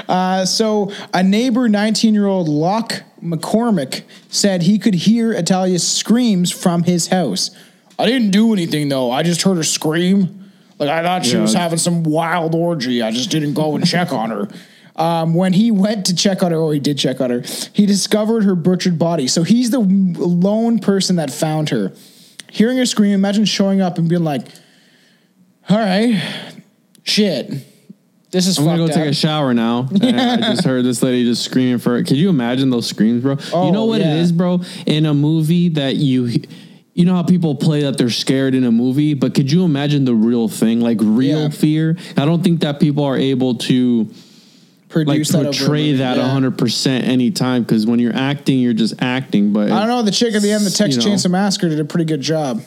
[0.09, 6.51] Uh, so, a neighbor, 19 year old Locke McCormick, said he could hear Italia's screams
[6.51, 7.51] from his house.
[7.99, 9.11] I didn't do anything though.
[9.11, 10.51] I just heard her scream.
[10.79, 11.41] Like I thought she Yeah.
[11.43, 13.03] was having some wild orgy.
[13.03, 14.47] I just didn't go and check on her.
[15.01, 17.41] Um, when he went to check on her, oh, he did check on her,
[17.73, 19.27] he discovered her butchered body.
[19.27, 21.91] So he's the lone person that found her.
[22.51, 24.45] Hearing her scream, imagine showing up and being like,
[25.69, 26.21] "All right,
[27.03, 27.49] shit,
[28.29, 29.89] this is I'm gonna go fucked take a shower now.
[30.01, 32.05] And I just heard this lady just screaming for it.
[32.05, 33.37] Could you imagine those screams, bro?
[33.53, 34.13] Oh, you know what yeah.
[34.13, 34.61] it is, bro?
[34.85, 36.29] In a movie that you
[36.93, 40.05] you know how people play that they're scared in a movie, but could you imagine
[40.05, 41.49] the real thing, like real Yeah.
[41.49, 41.97] fear?
[42.17, 44.09] I don't think that people are able to
[44.91, 46.23] Produce that over portray that yeah.
[46.23, 49.53] 100% anytime because when you're acting, you're just acting.
[49.53, 50.01] But I don't know.
[50.01, 51.15] The chick at the end, the Texas You know.
[51.15, 52.61] Chainsaw Massacre, did a pretty good job.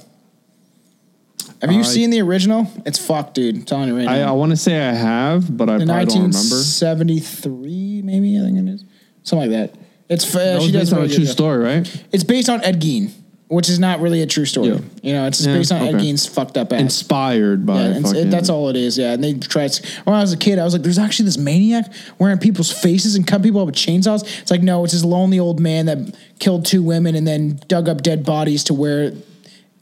[1.61, 2.67] Have you I- seen the original?
[2.85, 3.57] It's fucked, dude.
[3.57, 6.05] I'm telling you right I, I want to say I have, but I the probably
[6.07, 6.57] don't remember.
[6.57, 8.85] 1973, maybe I think it is
[9.23, 9.79] something like that.
[10.09, 11.33] It's uh, That she does based on a true job.
[11.33, 12.05] story, right?
[12.13, 13.11] It's based on Ed Gein,
[13.55, 14.69] which is not really a true story.
[14.69, 14.79] Yeah.
[15.03, 16.05] You know, it's Yeah, based on Ed okay.
[16.05, 16.81] Gein's fucked up ass.
[16.81, 17.81] Inspired by.
[17.89, 18.99] Yeah, fucking- it, that's all it is.
[18.99, 19.69] Yeah, and they try.
[19.69, 22.71] To, when I was a kid, I was like, "There's actually this maniac wearing people's
[22.73, 25.87] faces and cut people up with chainsaws." It's like, no, it's this lonely old man
[25.87, 29.13] that killed two women and then dug up dead bodies to wear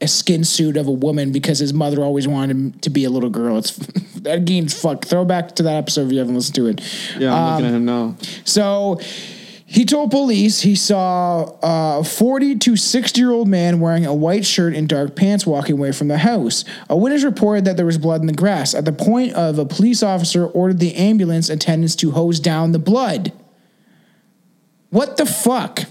[0.01, 3.09] a skin suit of a woman because his mother always wanted him to be a
[3.09, 3.57] little girl.
[3.57, 3.71] It's
[4.23, 5.05] that game's fuck.
[5.05, 6.81] Throw back to that episode if you haven't listened to it.
[7.17, 8.15] Yeah, I'm looking Um, at him now.
[8.43, 8.99] So
[9.73, 14.45] he told police he saw a 40 to 60 year old man wearing a white
[14.45, 16.63] shirt and dark pants walking away from the house.
[16.91, 18.75] A witness reported that there was blood in the grass.
[18.75, 22.77] At the point of a police officer ordered the ambulance attendants to hose down the
[22.77, 23.33] blood.
[24.91, 25.85] What the fuck?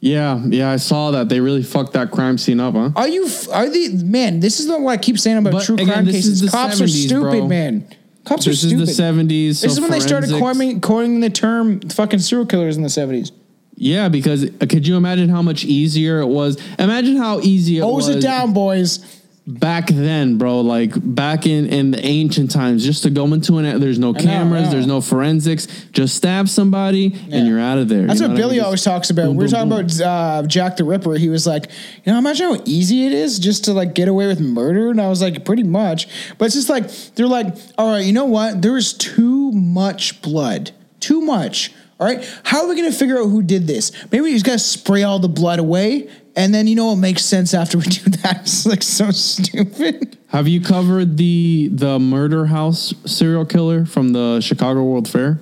[0.00, 1.28] Yeah, yeah, I saw that.
[1.28, 2.90] They really fucked that crime scene up, huh?
[2.96, 3.28] Are you?
[3.52, 4.40] Are the man?
[4.40, 6.50] This is what I keep saying about But true again, crime cases.
[6.50, 7.48] Cops are stupid, bro.
[7.48, 7.86] man.
[8.24, 9.28] Cops This are is the 70s.
[9.28, 12.88] This so is when they started coining, coining the term "fucking serial killers" in the
[12.88, 13.32] seventies.
[13.76, 16.56] Yeah, because uh, could you imagine how much easier it was?
[16.78, 19.00] Imagine how easy it Hose was it down, boys.
[19.46, 20.60] Back then, bro.
[20.60, 24.64] Like back in in the ancient times, just to go into an there's no cameras,
[24.64, 24.70] know.
[24.70, 25.66] there's no forensics.
[25.92, 27.36] Just stab somebody Yeah.
[27.38, 28.06] and you're out of there.
[28.06, 28.64] That's You know what I Billy mean?
[28.64, 29.26] always talks about.
[29.26, 29.78] boom, we were boom, talking boom.
[30.00, 31.14] about uh, Jack the Ripper.
[31.14, 31.66] He was like,
[32.04, 34.90] you know, imagine how easy it is just to like get away with murder.
[34.90, 36.08] And I was like, pretty much.
[36.38, 38.62] But it's just like they're like, all right, you know what?
[38.62, 40.70] There is too much blood.
[41.00, 41.72] Too much.
[42.00, 42.24] All right.
[42.44, 43.92] How are we gonna figure out who did this?
[44.10, 46.08] Maybe we just gotta spray all the blood away.
[46.36, 48.40] And then you know what makes sense after we do that?
[48.42, 50.18] It's like so stupid.
[50.28, 55.38] Have you covered the the murder house serial killer from the Chicago World Fair?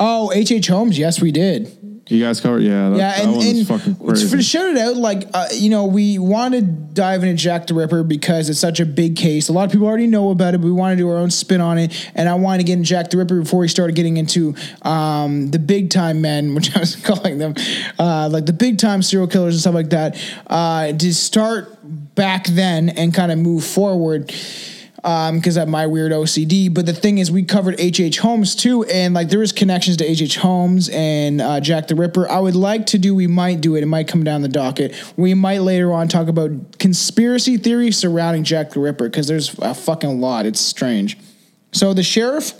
[0.00, 0.52] Oh, H.
[0.52, 0.68] H.
[0.68, 0.98] Holmes.
[0.98, 1.74] Yes, we did.
[2.08, 2.62] You guys covered?
[2.62, 4.36] Yeah, that, Yeah, that and, one and fucking for crazy.
[4.36, 7.74] to shout it out, like uh, you know, we want to dive into Jack the
[7.74, 9.48] Ripper because it's such a big case.
[9.48, 11.30] A lot of people already know about it, but we want to do our own
[11.30, 12.10] spin on it.
[12.14, 15.50] And I wanted to get into Jack the Ripper before we started getting into um,
[15.50, 17.54] the big time men, which I was calling them,
[17.98, 20.16] uh, like the big time serial killers and stuff like that.
[20.46, 21.78] Uh, to start
[22.14, 24.32] back then and kind of move forward
[25.32, 26.72] because I have my weird OCD.
[26.72, 28.00] But the thing is, we covered H.H.
[28.00, 28.18] H.
[28.18, 30.22] Holmes too, and like there is connections to H.H.
[30.22, 30.36] H.
[30.36, 32.28] Holmes and uh, Jack the Ripper.
[32.28, 33.14] I would like to do.
[33.14, 33.82] We might do it.
[33.82, 34.94] It might come down the docket.
[35.16, 39.74] We might later on talk about conspiracy theories surrounding Jack the Ripper because there's a
[39.74, 40.46] fucking lot.
[40.46, 41.18] It's strange.
[41.72, 42.52] So the sheriff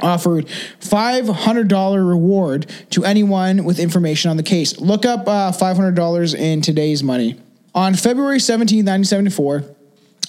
[0.00, 0.46] offered
[0.80, 4.78] $500 reward to anyone with information on the case.
[4.80, 7.38] Look up uh, $500 in today's money.
[7.74, 9.76] On February 17, 1974,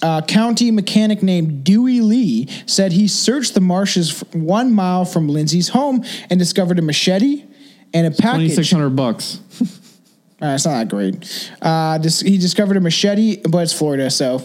[0.02, 5.70] a county mechanic named Dewey Lee said he searched the marshes one mile from Lindsay's
[5.70, 7.44] home and discovered a machete
[7.94, 8.56] and a Twenty package.
[8.56, 9.40] six hundred bucks.
[10.44, 11.52] Uh, it's not that great.
[11.62, 14.42] Uh, dis- he discovered a machete, but it's Florida, so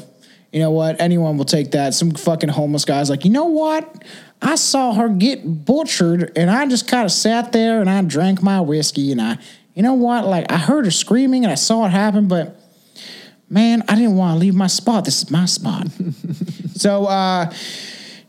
[0.52, 1.00] you know what?
[1.00, 1.94] Anyone will take that.
[1.94, 4.04] Some fucking homeless guy's like, you know what?
[4.42, 8.42] I saw her get butchered, and I just kind of sat there and I drank
[8.42, 9.38] my whiskey, and I,
[9.72, 10.26] you know what?
[10.26, 12.60] Like I heard her screaming and I saw it happen, but
[13.48, 15.04] man, I didn't want to leave my spot.
[15.04, 15.88] This is my spot.
[16.74, 17.52] so, uh,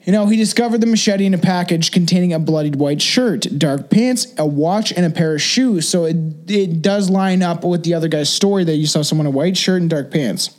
[0.06, 3.90] you know, he discovered the machete in a package containing a bloodied white shirt, dark
[3.90, 5.88] pants, a watch, and a pair of shoes.
[5.88, 6.16] So it,
[6.48, 9.36] it does line up with the other guy's story that you saw someone in a
[9.36, 10.56] white shirt and dark pants.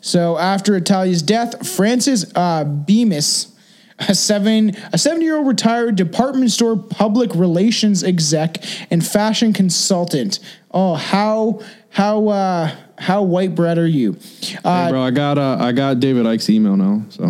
[0.00, 3.54] So after Italia's death, Frances uh, Bemis,
[4.00, 8.56] a seven a seven year old retired department store public relations exec
[8.90, 10.38] and fashion consultant.
[10.70, 11.60] Oh, how
[11.90, 14.16] how uh, how white bread are you?
[14.62, 17.02] Uh, Hey, bro, I got uh, I got David Icke's email now.
[17.08, 17.24] So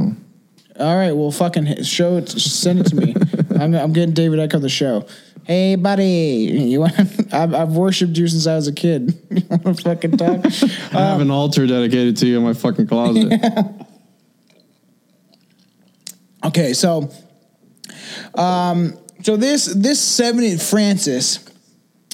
[0.79, 2.29] All right, well, fucking show it.
[2.29, 3.15] Send it to me.
[3.61, 5.07] I'm, I'm getting David Icke on the show.
[5.45, 6.95] Hey, buddy, you want?
[7.33, 9.17] I've, I've worshipped you since I was a kid.
[9.31, 10.45] You want to fucking talk?
[10.93, 13.33] I have an altar dedicated to you in my fucking closet.
[16.45, 17.11] Okay, so,
[18.35, 21.50] um, so this this seventy Frances,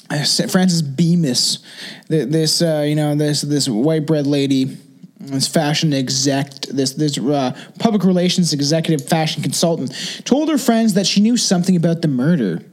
[0.09, 1.59] uh, Frances Bemis,
[2.07, 4.77] this uh, you know this this white bread lady,
[5.19, 11.05] this fashion exec, this this uh, public relations executive fashion consultant, told her friends that
[11.05, 12.63] she knew something about the murder.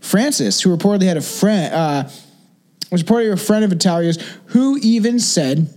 [0.00, 2.08] Frances, who reportedly had a friend, uh,
[2.90, 5.68] was reportedly a friend of Italia's, who even said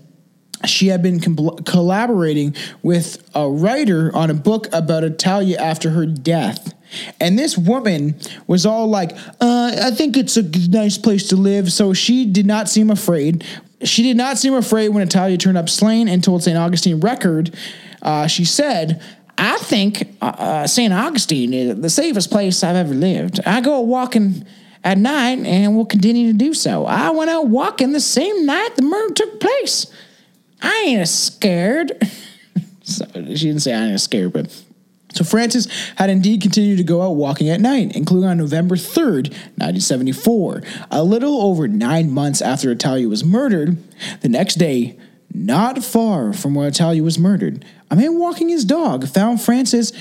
[0.65, 1.19] she had been
[1.63, 6.73] collaborating with a writer on a book about Italia after her death.
[7.19, 8.15] And this woman
[8.47, 11.71] was all like, uh, I think it's a nice place to live.
[11.71, 13.43] So she did not seem afraid.
[13.83, 16.57] She did not seem afraid when Italia turned up slain and told St.
[16.57, 17.55] Augustine Record.
[18.01, 19.01] Uh, she said,
[19.37, 20.93] I think uh, uh, St.
[20.93, 23.39] Augustine is the safest place I've ever lived.
[23.45, 24.45] I go walking
[24.83, 26.85] at night and will continue to do so.
[26.85, 29.87] I went out walking the same night the murder took place.
[30.61, 31.91] I ain't scared.
[32.81, 34.63] so, she didn't say I ain't scared, but
[35.17, 39.29] so Frances had indeed continued to go out walking at night, including on November 3rd,
[39.57, 43.77] 1974, a little over nine months after Italia was murdered.
[44.21, 44.97] The next day,
[45.33, 49.91] not far from where Italia was murdered, a man walking his dog found Frances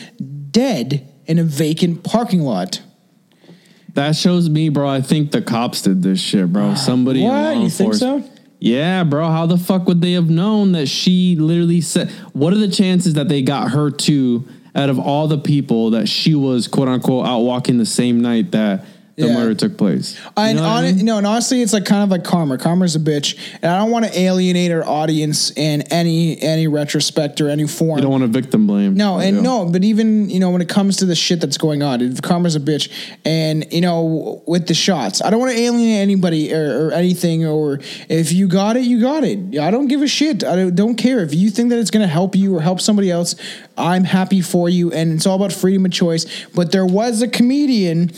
[0.50, 2.81] dead in a vacant parking lot.
[3.94, 4.88] that shows me, bro.
[4.88, 6.74] I think the cops did this shit, bro.
[6.76, 7.22] Somebody.
[7.22, 7.57] What?
[7.57, 8.22] You think so?
[8.59, 9.29] Yeah, bro.
[9.29, 12.11] How the fuck would they have known that she literally said?
[12.33, 14.48] What are the chances that they got her too?
[14.77, 18.53] Out of all the people that she was quote unquote out walking the same night
[18.53, 18.85] that
[19.16, 19.33] the Yeah.
[19.35, 20.14] murder took place.
[20.14, 21.05] You And know what I mean?
[21.07, 22.59] no, and honestly, it's like kind of like karma.
[22.59, 27.40] Karma's a bitch, and I don't want to alienate our audience in any any retrospect
[27.40, 27.96] or any form.
[27.98, 28.94] You don't want to victim blame.
[28.94, 29.42] No, and Yeah.
[29.42, 32.20] no, but even you know when it comes to the shit that's going on, it-
[32.22, 32.90] karma's a bitch,
[33.24, 37.46] and you know with the shots, I don't want to alienate anybody or, or anything.
[37.46, 39.59] Or if you got it, you got it.
[39.59, 40.44] I don't give a shit.
[40.44, 43.11] I don't, don't care if you think that it's gonna help you or help somebody
[43.11, 43.35] else.
[43.79, 46.26] I'm happy for you, and it's all about freedom of choice.
[46.55, 48.11] But there was a comedian.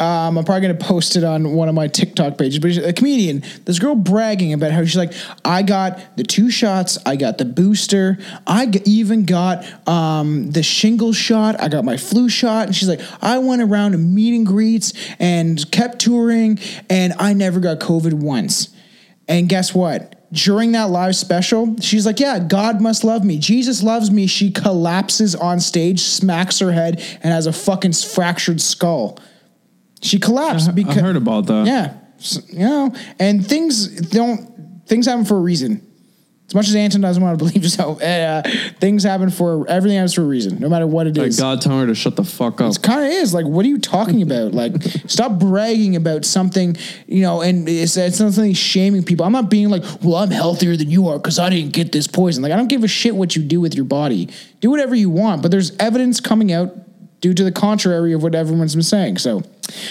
[0.00, 2.58] Um, I'm probably gonna post it on one of my TikTok pages.
[2.58, 5.12] But a comedian, this girl bragging about how she's like,
[5.44, 10.62] I got the two shots, I got the booster, I g- even got um, the
[10.62, 14.36] shingle shot, I got my flu shot, and she's like, I went around to meet
[14.36, 16.58] and greets and kept touring,
[16.88, 18.68] and I never got COVID once.
[19.28, 20.14] And guess what?
[20.32, 23.38] During that live special, she's like, Yeah, God must love me.
[23.38, 24.26] Jesus loves me.
[24.26, 29.18] She collapses on stage, smacks her head, and has a fucking fractured skull.
[30.02, 31.66] She collapsed I because heard about that.
[31.66, 35.84] yeah, S- you know, and things don't things happen for a reason.
[36.46, 38.42] As much as Anton doesn't want to believe so, uh,
[38.80, 41.38] things happen for everything happens for a reason, no matter what it Like is.
[41.38, 42.72] God telling her to shut the fuck up.
[42.74, 44.52] It kind of is like, what are you talking about?
[44.52, 46.74] Like, stop bragging about something,
[47.06, 49.26] you know, and it's, it's not something shaming people.
[49.26, 52.06] I'm not being like, well, I'm healthier than you are because I didn't get this
[52.06, 52.42] poison.
[52.42, 54.30] Like, I don't give a shit what you do with your body.
[54.60, 56.74] Do whatever you want, but there's evidence coming out
[57.20, 59.18] due to the contrary of what everyone's been saying.
[59.18, 59.42] So,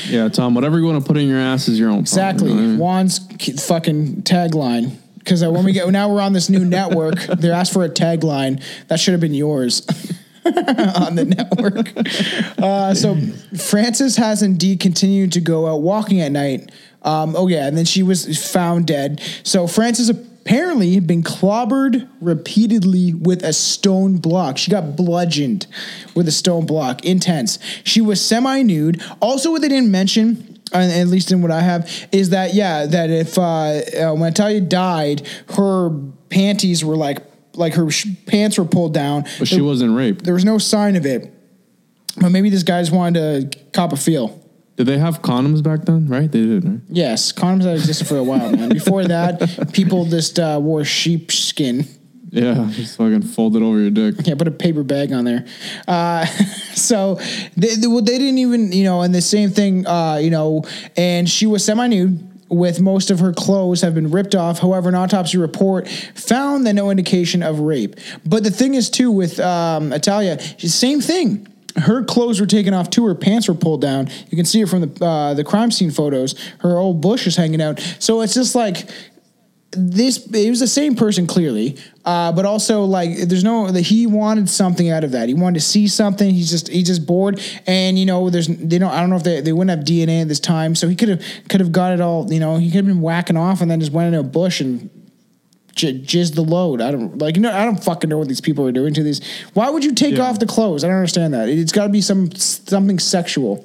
[0.07, 0.53] Yeah, Tom.
[0.55, 2.03] Whatever you want to put in your ass is your own.
[2.05, 2.49] problem, Exactly.
[2.51, 2.77] you know?
[2.77, 3.19] Juan's
[3.65, 4.95] fucking tagline.
[5.19, 8.63] Because when we get now we're on this new network, they asked for a tagline
[8.87, 9.85] that should have been yours
[10.45, 11.91] on the network.
[12.57, 13.17] Uh, so
[13.57, 16.71] Frances has indeed continued to go out walking at night.
[17.03, 19.21] Um, oh yeah, and then she was found dead.
[19.43, 20.11] So Frances
[20.47, 24.57] apparently had been clobbered repeatedly with a stone block.
[24.57, 25.67] She got bludgeoned
[26.15, 27.03] with a stone block.
[27.03, 27.59] Intense.
[27.83, 29.01] She was semi nude.
[29.19, 33.09] Also, what they didn't mention at least in what I have, is that yeah, that
[33.09, 35.89] if uh, uh, when Natalia died, her
[36.29, 37.19] panties were like
[37.53, 40.25] like her sh- pants were pulled down, But she wasn't raped.
[40.25, 41.33] there was no sign of it.
[42.19, 44.43] But maybe this guy just wanted to cop a feel.
[44.77, 46.07] Did they have condoms back then?
[46.07, 46.63] Right, they did.
[46.63, 46.79] Right?
[46.87, 48.69] Yes, condoms had existed for a while, man.
[48.69, 51.87] Before that, people just uh, wore sheepskin.
[52.29, 54.27] Yeah, just fucking fold it over your dick.
[54.27, 55.45] Yeah, put a paper bag on there.
[55.87, 56.25] Uh,
[56.75, 57.15] so
[57.55, 60.63] they, they, well, they didn't even, you know, and the same thing, uh, you know,
[60.95, 62.23] and she was semi nude.
[62.49, 64.59] With most of her clothes have been ripped off.
[64.59, 67.97] However, an autopsy report found that no indication of rape.
[68.25, 71.45] But the thing is, too, with um, Italia, same thing.
[71.77, 73.05] Her clothes were taken off too.
[73.05, 74.09] Her pants were pulled down.
[74.29, 76.35] You can see it from the uh, the crime scene photos.
[76.59, 77.79] Her old bush is hanging out.
[77.99, 78.89] So it's just like
[79.71, 84.07] this it was the same person clearly uh, but also like there's no that he
[84.07, 87.41] wanted something out of that he wanted to see something he's just he's just bored
[87.67, 90.21] and you know there's they don't i don't know if they, they wouldn't have dna
[90.21, 92.67] at this time so he could have could have got it all you know he
[92.69, 94.89] could have been whacking off and then just went into a bush and
[95.77, 98.41] j- jizzed the load i don't like you know i don't fucking know what these
[98.41, 99.21] people are doing to these
[99.53, 100.23] why would you take Yeah.
[100.23, 103.63] off the clothes i don't understand that it's got to be some something sexual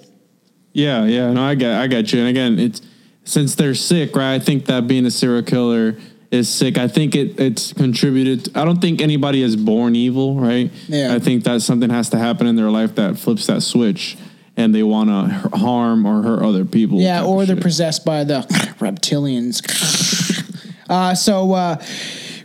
[0.75, 1.33] Yeah, yeah.
[1.33, 2.21] No, I get, I get you.
[2.21, 2.81] And again, it's
[3.25, 4.35] since they're sick, right?
[4.35, 5.97] I think that being a serial killer
[6.31, 6.79] is sick.
[6.79, 8.57] I think it it's contributed.
[8.57, 10.71] I don't think anybody is born evil, right?
[10.89, 11.15] Yeah.
[11.15, 14.17] I think that something has to happen in their life that flips that switch,
[14.57, 16.99] and they want to harm or hurt other people.
[17.01, 17.63] Yeah, or they're shit.
[17.65, 18.41] possessed by the
[18.81, 19.61] reptilians.
[20.93, 21.83] uh, so, uh,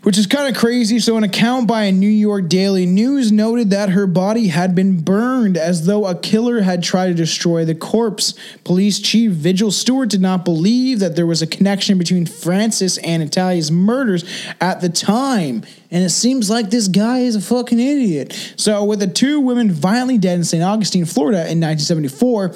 [0.04, 1.00] which is kind of crazy.
[1.00, 5.02] So, an account by a New York Daily News noted that her body had been
[5.02, 8.36] burned as though a killer had tried to destroy the corpse.
[8.64, 13.22] Police Chief Virgil Stewart did not believe that there was a connection between Frances and
[13.22, 14.24] Italia's murders
[14.62, 15.64] at the time.
[15.92, 18.54] And it seems like this guy is a fucking idiot.
[18.56, 20.64] So, with the two women violently dead in St.
[20.64, 22.56] Augustine, Florida in 1974,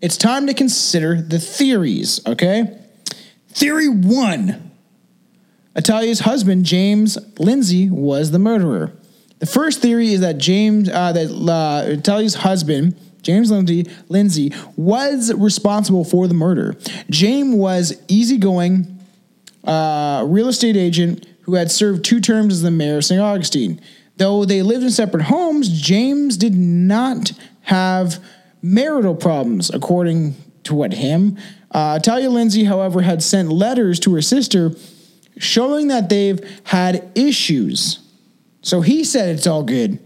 [0.00, 2.78] it's time to consider the theories, okay?
[3.48, 4.70] Theory one
[5.76, 8.92] Italia's husband, James Lindsay, was the murderer.
[9.40, 15.32] The first theory is that James, uh, that uh, Italia's husband, James Lindsay, Lindsay, was
[15.34, 16.76] responsible for the murder.
[17.10, 18.98] James was easygoing,
[19.64, 23.20] uh, real estate agent who had served two terms as the mayor of St.
[23.20, 23.80] Augustine.
[24.16, 27.32] Though they lived in separate homes, James did not
[27.62, 28.22] have
[28.62, 31.36] marital problems, according to what him.
[31.70, 34.70] Uh, Talia Lindsay, however, had sent letters to her sister
[35.38, 38.00] showing that they've had issues.
[38.62, 39.98] So he said it's all good,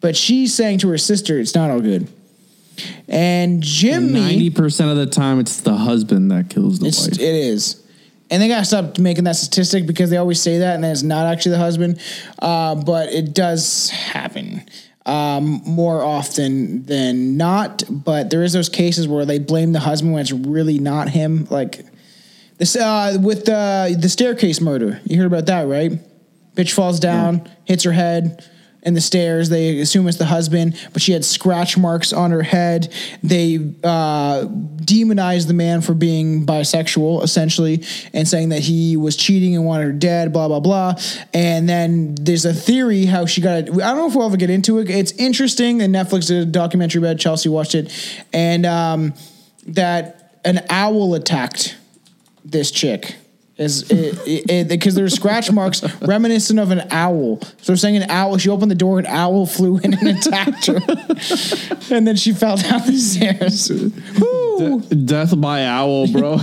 [0.00, 2.08] but she's saying to her sister it's not all good.
[3.08, 7.12] And Jimmy, ninety percent of the time it's the husband that kills the wife.
[7.12, 7.78] it is.
[8.30, 11.02] And they gotta stop making that statistic because they always say that, and then it's
[11.02, 12.00] not actually the husband.
[12.38, 14.62] Uh, but it does happen
[15.04, 17.82] um, more often than not.
[17.90, 21.46] But there is those cases where they blame the husband when it's really not him.
[21.50, 21.84] Like
[22.62, 25.00] this uh, with the the staircase murder.
[25.04, 25.92] You heard about that, right?
[26.54, 28.48] Bitch falls down, hits her head
[28.84, 29.48] in the stairs.
[29.48, 32.92] They assume it's the husband, but she had scratch marks on her head.
[33.22, 39.56] They uh, demonized the man for being bisexual, essentially, and saying that he was cheating
[39.56, 40.32] and wanted her dead.
[40.32, 40.94] Blah blah blah.
[41.34, 43.54] And then there's a theory how she got.
[43.54, 44.88] I don't know if we'll ever get into it.
[44.88, 45.82] It's interesting.
[45.82, 47.18] And Netflix did a documentary about it.
[47.18, 47.92] Chelsea watched it,
[48.32, 49.14] and um,
[49.66, 51.76] that an owl attacked
[52.44, 53.16] this chick
[53.58, 57.40] is eh, eh, eh, it because there's scratch marks reminiscent of an owl.
[57.40, 58.38] So they're saying an owl.
[58.38, 60.80] She opened the door, an owl flew in and attacked her,
[61.94, 63.70] and then she fell down the stairs.
[64.20, 64.80] Woo.
[65.04, 66.38] Death by owl, bro.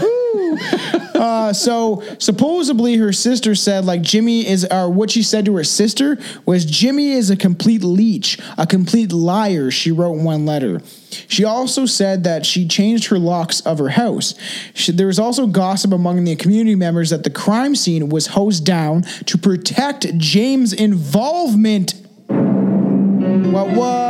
[1.16, 5.64] Uh, so supposedly her sister said like Jimmy is or what she said to her
[5.64, 10.82] sister was Jimmy is a complete leech, a complete liar, she wrote in one letter.
[11.28, 14.36] She also said that she changed her locks of her house.
[14.74, 18.66] She, there was also gossip among the community members that the crime scene was hosed
[18.66, 21.94] down to protect James' involvement.
[22.28, 24.10] What what?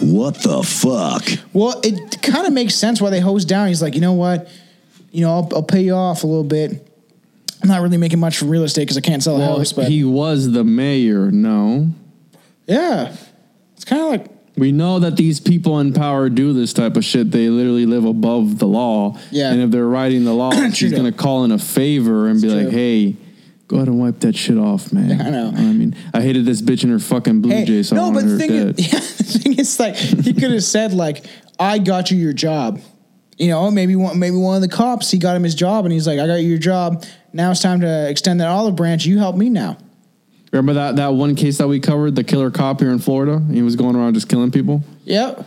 [0.00, 1.24] What the fuck?
[1.52, 3.68] Well, it kind of makes sense why they hose down.
[3.68, 4.48] He's like, you know what?
[5.10, 6.84] You know, I'll, I'll pay you off a little bit.
[7.62, 9.88] I'm not really making much from real estate because I can't sell a house, but
[9.88, 11.30] he was the mayor.
[11.30, 11.90] No,
[12.66, 13.27] yeah, it's
[13.88, 17.30] kind of like we know that these people in power do this type of shit.
[17.30, 19.16] They literally live above the law.
[19.30, 19.52] Yeah.
[19.52, 22.64] and if they're writing the law, she's gonna call in a favor and be It's
[22.64, 23.16] like, "Hey,
[23.68, 25.52] go ahead and wipe that shit off, man." I know.
[25.56, 27.88] I mean, I hated this bitch in her fucking blue hey, jays.
[27.88, 28.78] So I no, but the thing, dead.
[28.78, 31.24] is, yeah, the thing is, like he could have said like,
[31.58, 32.80] I got you your job.
[33.38, 35.92] You know, maybe one, maybe one of the cops he got him his job, and
[35.92, 37.04] he's like, I got you your job.
[37.32, 39.06] Now it's time to extend that olive branch.
[39.06, 39.78] You help me now.
[40.52, 43.42] Remember that that one case that we covered, the killer cop here in Florida?
[43.50, 44.82] He was going around just killing people.
[45.04, 45.46] Yep.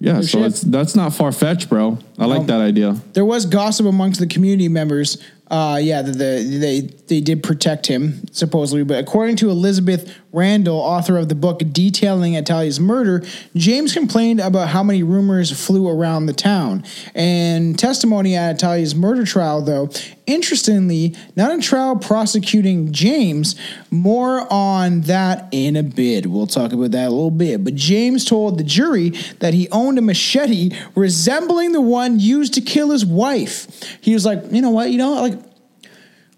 [0.00, 0.42] Yeah, so shit.
[0.46, 1.98] it's that's not far fetched, bro.
[2.18, 2.96] I like Um, that idea.
[3.14, 5.18] There was gossip amongst the community members.
[5.50, 10.80] Uh, yeah, that the, they they did protect him supposedly, but according to Elizabeth Randall,
[10.80, 13.22] author of the book detailing Atalia's murder,
[13.54, 16.84] James complained about how many rumors flew around the town.
[17.14, 19.90] And testimony at Atalia's murder trial, though,
[20.26, 23.54] interestingly, not a trial prosecuting James,
[23.92, 26.26] more on that in a bit.
[26.26, 27.62] We'll talk about that a little bit.
[27.62, 32.60] But James told the jury that he owned a machete resembling the one used to
[32.60, 33.68] kill his wife.
[34.00, 35.38] He was like, you know what, you know, like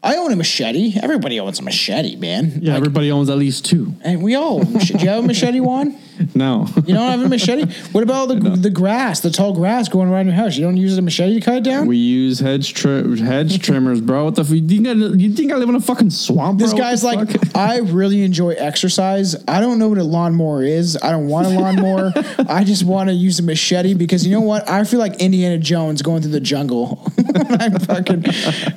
[0.06, 0.94] I own a machete.
[1.02, 2.60] Everybody owns a machete, man.
[2.62, 3.94] Yeah, Like, everybody owns at least two.
[4.02, 4.60] and we all.
[4.60, 4.72] own.
[4.74, 5.96] Do you have a machete, Juan?
[6.34, 6.66] No.
[6.86, 7.72] You don't have a machete?
[7.92, 8.34] What about the
[8.66, 10.56] the grass, the tall grass going around your house?
[10.56, 11.86] You don't use a machete to cut it down?
[11.86, 14.24] we use hedge tri- hedge trimmers, bro.
[14.24, 16.66] What the f- you think I, you think I live in a fucking swamp, bro?
[16.66, 17.56] this guy's like, fuck?
[17.56, 19.36] I really enjoy exercise.
[19.48, 20.98] I don't know what a lawnmower is.
[21.02, 22.12] I don't want a lawnmower.
[22.48, 24.68] I just want to use a machete because you know what?
[24.68, 27.02] I feel like Indiana Jones going through the jungle.
[27.34, 28.22] I'm fucking.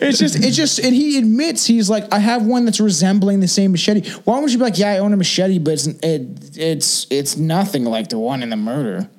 [0.01, 3.47] It's just, it's just, and he admits he's like, I have one that's resembling the
[3.47, 4.09] same machete.
[4.23, 7.28] Why would you be like, yeah, I own a machete, but it's it, it's it's
[7.37, 9.09] nothing like the one in the murder.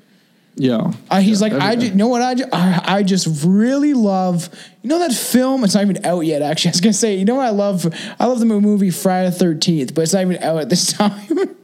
[0.56, 0.92] yeah.
[1.10, 2.22] Uh, he's like, I just, you know what?
[2.22, 4.48] I, ju- I, I just really love,
[4.82, 5.64] you know, that film.
[5.64, 6.42] It's not even out yet.
[6.42, 7.86] Actually, I was gonna say, you know, what I love,
[8.18, 11.56] I love the movie Friday the Thirteenth, but it's not even out at this time.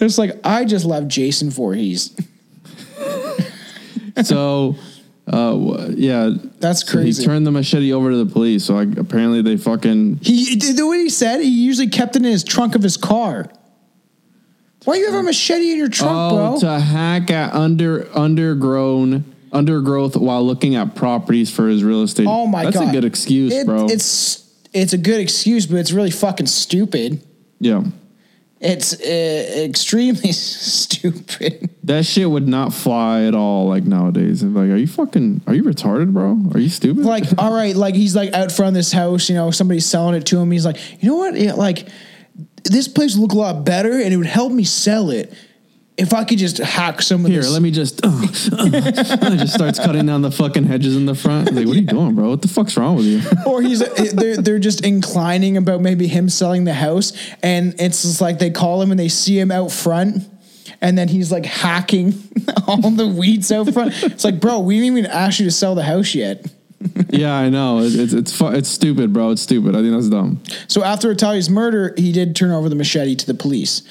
[0.00, 2.16] it's like I just love Jason Voorhees.
[4.24, 4.76] so
[5.32, 9.42] uh yeah That's so he turned the machete over to the police so I, apparently
[9.42, 12.82] they fucking He the way he said he usually kept it in his trunk of
[12.82, 13.50] his car.
[14.84, 16.60] Why you have a machete in your trunk, oh bro?
[16.60, 22.26] to hack at under undergrown undergrowth while looking at properties for his real estate.
[22.28, 23.86] Oh my that's god, a good excuse It- bro.
[23.86, 27.22] It's it's a good excuse, but it's really fucking stupid.
[27.58, 27.82] yeah.
[28.62, 30.32] It's uh, extremely
[30.84, 31.70] stupid.
[31.84, 34.42] that shit would not fly at all like nowadays.
[34.42, 36.38] Like are you fucking are you retarded bro?
[36.54, 37.04] Are you stupid?
[37.04, 40.14] Like all right like he's like out front of this house you know somebody's selling
[40.14, 40.50] it to him.
[40.50, 41.36] He's like you know what?
[41.40, 41.88] Yeah, like
[42.64, 45.32] this place would look a lot better and it would help me sell it
[45.96, 48.00] if i could just hack some of Here, this let me just.
[48.52, 51.52] Uh, uh, just starts cutting down the fucking hedges in the front.
[51.52, 52.30] Like, what are you doing, bro?
[52.30, 53.22] What the fuck's wrong with you?
[53.46, 53.80] or he's
[54.12, 58.50] they're, they're just inclining about maybe him selling the house and it's just like they
[58.50, 60.28] call him and they see him out front
[60.80, 62.12] and then he's like hacking
[62.66, 65.74] all the weeds out front it's like bro we didn't even ask you to sell
[65.74, 66.44] the house yet
[67.10, 67.80] yeah, I know.
[67.80, 69.30] It's it's it's, fu- it's stupid, bro.
[69.30, 69.76] It's stupid.
[69.76, 70.42] I think that's dumb.
[70.68, 73.82] So after Italia's murder, he did turn over the machete to the police.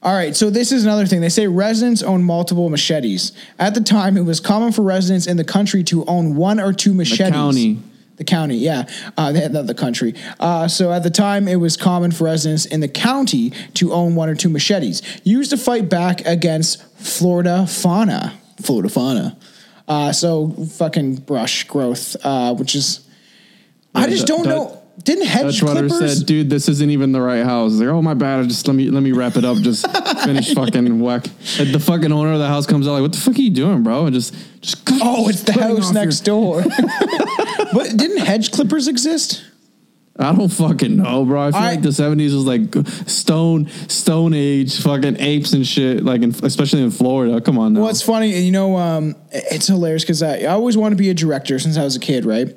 [0.00, 1.20] All right, so this is another thing.
[1.20, 3.32] They say residents own multiple machetes.
[3.58, 6.72] At the time, it was common for residents in the country to own one or
[6.72, 7.32] two machetes.
[7.32, 7.82] county.
[8.14, 10.14] The county, yeah, uh, not the country.
[10.40, 14.16] Uh, so at the time, it was common for residents in the county to own
[14.16, 18.36] one or two machetes, used to fight back against Florida fauna.
[18.60, 19.36] Florida fauna.
[19.88, 23.08] Uh, so fucking brush growth, uh, which is,
[23.94, 24.74] I just don't know.
[25.02, 26.18] Didn't hedge Dutch clippers?
[26.18, 28.48] said, "Dude, this isn't even the right house." Like, oh my bad.
[28.48, 29.56] Just let me let me wrap it up.
[29.58, 29.86] Just
[30.24, 31.26] finish fucking whack.
[31.58, 33.50] And the fucking owner of the house comes out like, "What the fuck are you
[33.50, 36.62] doing, bro?" And just just Oh, it's the house off your- next door.
[37.72, 39.44] but didn't hedge clippers exist?
[40.20, 41.40] I don't fucking know, bro.
[41.48, 42.74] I feel I- like the seventies was like
[43.06, 46.04] stone stone age fucking apes and shit.
[46.04, 47.40] Like in, especially in Florida.
[47.40, 47.82] Come on now.
[47.82, 51.02] Well, it's funny, and you know, um, it's hilarious because I, I always wanted to
[51.02, 52.48] be a director since I was a kid, right?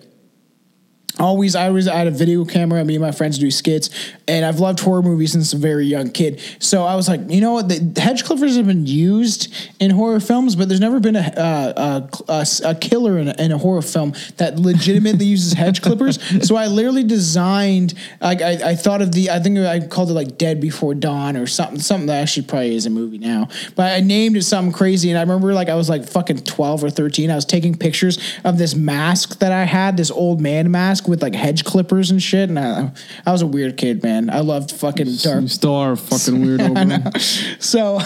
[1.20, 2.84] Always, I was had a video camera.
[2.86, 3.90] Me and my friends do skits,
[4.28, 6.40] and I've loved horror movies since a very young kid.
[6.60, 7.68] So I was like, you know what?
[7.68, 12.08] The hedge clippers have been used in horror films, but there's never been a uh,
[12.28, 16.20] a, a, a killer in a, in a horror film that legitimately uses hedge clippers.
[16.48, 17.94] So I literally designed.
[18.22, 19.32] Like I, I thought of the.
[19.32, 21.80] I think I called it like Dead Before Dawn or something.
[21.80, 23.50] Something that actually probably is a movie now.
[23.76, 26.84] But I named it something crazy, and I remember like I was like fucking twelve
[26.84, 27.30] or thirteen.
[27.30, 31.22] I was taking pictures of this mask that I had, this old man mask with
[31.22, 32.50] like hedge clippers and shit.
[32.50, 32.92] And I,
[33.26, 34.30] I was a weird kid, man.
[34.30, 37.12] I loved fucking dark you still are fucking weirdo.
[37.12, 37.20] bro.
[37.60, 38.00] so,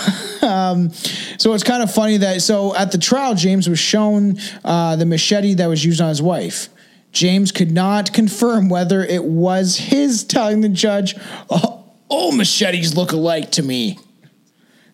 [0.47, 0.91] um,
[1.37, 5.05] so it's kind of funny that so at the trial, James was shown uh, the
[5.05, 6.69] machete that was used on his wife.
[7.11, 11.15] James could not confirm whether it was his, telling the judge,
[11.49, 13.97] "Oh, all machetes look alike to me."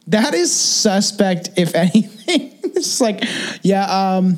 [0.08, 2.60] That is suspect, if anything.
[2.64, 3.24] it's like,
[3.64, 4.38] yeah, um,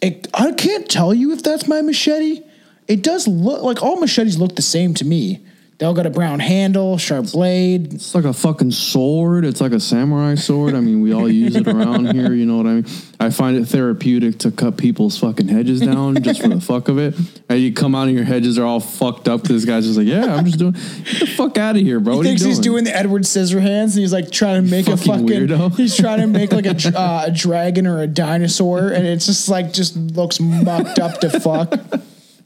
[0.00, 2.42] it, I can't tell you if that's my machete.
[2.88, 5.40] It does look like all machetes look the same to me.
[5.78, 9.44] They all got a brown handle, sharp blade, It's like a fucking sword.
[9.44, 10.74] It's like a samurai sword.
[10.74, 12.32] I mean, we all use it around here.
[12.32, 12.86] You know what I mean?
[13.20, 16.96] I find it therapeutic to cut people's fucking hedges down just for the fuck of
[16.98, 17.14] it.
[17.50, 19.42] And you come out and your hedges are all fucked up.
[19.42, 20.72] This guy's just like, yeah, I'm just doing.
[20.72, 22.14] Get the fuck out of here, bro.
[22.14, 22.50] He what thinks doing?
[22.52, 25.26] he's doing the Edward Scissorhands, and he's like trying to make a Fucking fucking.
[25.26, 25.76] weirdo.
[25.76, 29.50] He's trying to make like a, uh, a dragon or a dinosaur, and it's just
[29.50, 31.74] like just looks mucked up to fuck.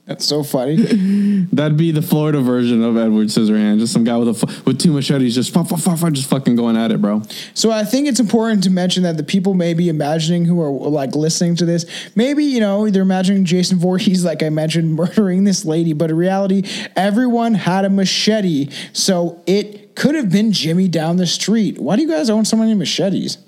[0.07, 0.76] That's so funny.
[1.53, 3.78] That'd be the Florida version of Edward Scissorhands.
[3.78, 5.68] Just some guy with a with two machetes, just fuck,
[6.12, 7.22] just fucking going at it, bro.
[7.55, 10.70] So I think it's important to mention that the people may be imagining who are
[10.70, 11.86] like listening to this,
[12.16, 16.16] maybe you know they're imagining Jason Voorhees, like I mentioned, murdering this lady, but in
[16.16, 16.64] reality,
[16.96, 21.78] everyone had a machete, so it could have been Jimmy down the street.
[21.78, 23.38] Why do you guys own so many machetes?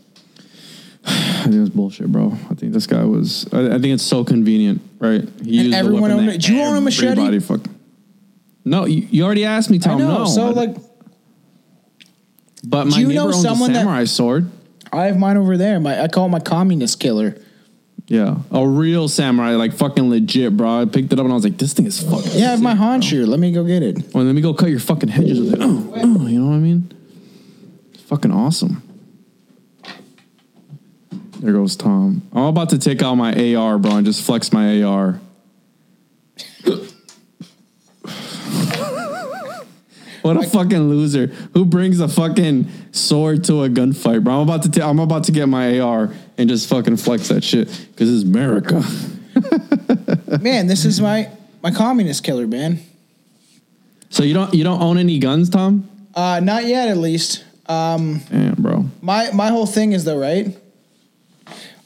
[1.42, 2.36] I think it's bullshit, bro.
[2.50, 3.46] I think this guy was.
[3.52, 5.28] I, I think it's so convenient, right?
[5.44, 6.40] He used everyone owned it.
[6.42, 7.08] Do you own a machete?
[7.12, 7.60] everybody Fuck.
[8.64, 9.98] No, you, you already asked me, I Tom.
[9.98, 10.18] know.
[10.18, 10.76] No, so I- like,
[12.64, 14.50] but my you neighbor know owns someone a that- samurai sword.
[14.92, 15.80] I have mine over there.
[15.80, 17.36] My I call it my communist killer.
[18.08, 20.82] Yeah, a real samurai, like fucking legit, bro.
[20.82, 22.32] I picked it up and I was like, this thing is fucking.
[22.34, 22.84] Yeah, I have my bro.
[22.84, 23.26] Hanshu.
[23.26, 24.12] Let me go get it.
[24.14, 25.58] Well, let me go cut your fucking hedges with it.
[25.62, 26.92] Oh, oh, you know what I mean?
[27.94, 28.82] It's fucking awesome.
[31.42, 32.22] There goes Tom.
[32.32, 35.20] I'm about to take out my AR, bro, and just flex my AR.
[40.22, 41.26] what a fucking loser!
[41.54, 44.34] Who brings a fucking sword to a gunfight, bro?
[44.34, 44.70] I'm about to.
[44.70, 48.22] ta- I'm about to get my AR and just fucking flex that shit because it's
[48.22, 48.84] America.
[50.40, 51.28] Man, this is my
[51.60, 52.78] my communist killer, man.
[54.10, 55.88] So you don't you don't own any guns, Tom?
[56.14, 57.44] Uh, not yet, at least.
[57.66, 58.84] Um, Damn, bro.
[59.00, 60.56] my my whole thing is though, right?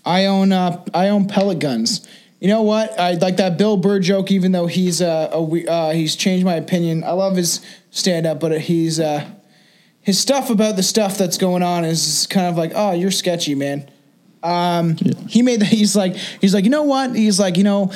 [0.06, 2.06] I own uh I own pellet guns.
[2.40, 2.98] You know what?
[2.98, 6.54] I like that Bill Burr joke, even though he's uh, a uh he's changed my
[6.54, 7.04] opinion.
[7.04, 9.28] I love his stand up, but he's uh
[10.00, 13.56] his stuff about the stuff that's going on is kind of like, oh, you're sketchy,
[13.56, 13.90] man.
[14.40, 14.96] Um,
[15.28, 15.66] he made that.
[15.66, 17.16] He's like, he's like, you know what?
[17.16, 17.90] He's like, you know,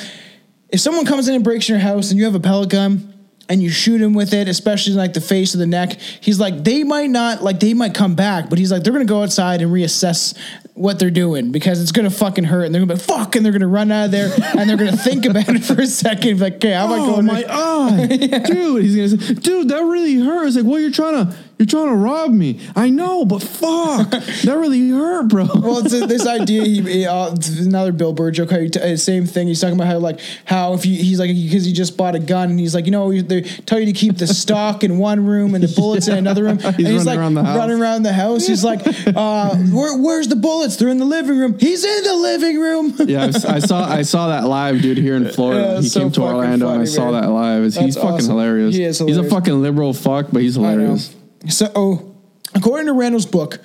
[0.67, 3.10] if someone comes in and breaks your house and you have a pellet gun
[3.51, 6.39] and you shoot him with it, especially in like the face or the neck, he's
[6.39, 9.21] like, they might not like they might come back, but he's like, they're gonna go
[9.23, 10.37] outside and reassess
[10.73, 13.45] what they're doing because it's gonna fucking hurt and they're gonna be like, fuck and
[13.45, 16.39] they're gonna run out of there and they're gonna think about it for a second,
[16.39, 17.25] like, okay, how am I Oh going?
[17.25, 18.07] my eye,
[18.45, 18.83] dude!
[18.83, 20.55] He's gonna say, dude, that really hurts.
[20.55, 22.59] Like, what well, you're trying to, you're trying to rob me.
[22.75, 25.45] I know, but fuck, that really hurt, bro.
[25.45, 26.63] well, it's a, this idea.
[26.63, 28.49] He, he, uh, another Bill Burr joke.
[28.49, 29.47] How he t- uh, same thing.
[29.47, 32.19] He's talking about how like how if you, he's like because he just bought a
[32.19, 35.23] gun and he's like you know they tell you to keep the stock in one
[35.23, 36.59] room and the bullets in another room.
[36.63, 37.57] and he's running like around the house.
[37.57, 38.47] running around the house.
[38.47, 38.81] He's like,
[39.15, 40.77] uh, Where, where's the bullets?
[40.77, 41.59] They're in the living room.
[41.59, 42.95] He's in the living room.
[43.07, 45.73] yeah, I I saw, I saw that live, dude, here in Florida.
[45.75, 47.63] Yeah, he so came to Orlando, and I funny, saw that live.
[47.65, 48.31] He's That's fucking awesome.
[48.31, 48.75] hilarious.
[48.75, 51.15] He is He's a fucking liberal fuck, but he's hilarious.
[51.49, 52.15] So, oh,
[52.53, 53.59] according to Randall's book,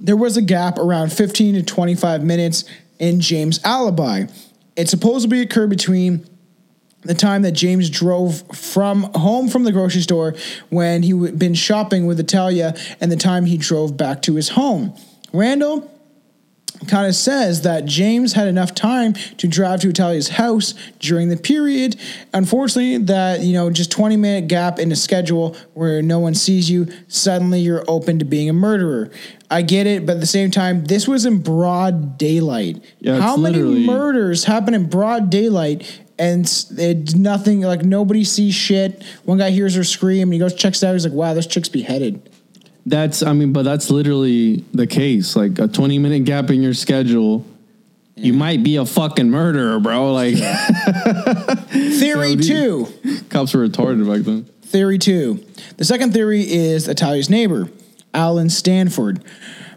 [0.00, 2.64] there was a gap around 15 to 25 minutes
[2.98, 4.26] in James' alibi.
[4.76, 6.24] It supposedly occurred between
[7.02, 10.34] the time that James drove from home from the grocery store
[10.68, 14.50] when he had been shopping with Italia and the time he drove back to his
[14.50, 14.94] home.
[15.32, 15.90] Randall
[16.86, 21.36] kind of says that James had enough time to drive to Italia's house during the
[21.36, 21.96] period.
[22.32, 26.70] Unfortunately, that you know, just 20 minute gap in the schedule where no one sees
[26.70, 29.10] you, suddenly you're open to being a murderer.
[29.50, 32.84] I get it, but at the same time, this was in broad daylight.
[33.00, 36.00] Yeah, How many literally- murders happen in broad daylight?
[36.20, 39.04] And it, nothing like nobody sees shit.
[39.24, 40.94] One guy hears her scream and he goes checks it out.
[40.94, 42.28] He's like, "Wow, this chick's beheaded."
[42.88, 45.36] That's, I mean, but that's literally the case.
[45.36, 47.44] Like a 20 minute gap in your schedule.
[48.16, 50.12] You might be a fucking murderer, bro.
[50.12, 50.34] Like
[51.68, 52.88] Theory two.
[53.30, 54.44] cops were retarded back then.
[54.62, 55.44] Theory two.
[55.76, 57.68] The second theory is Italia's neighbor,
[58.12, 59.22] Alan Stanford,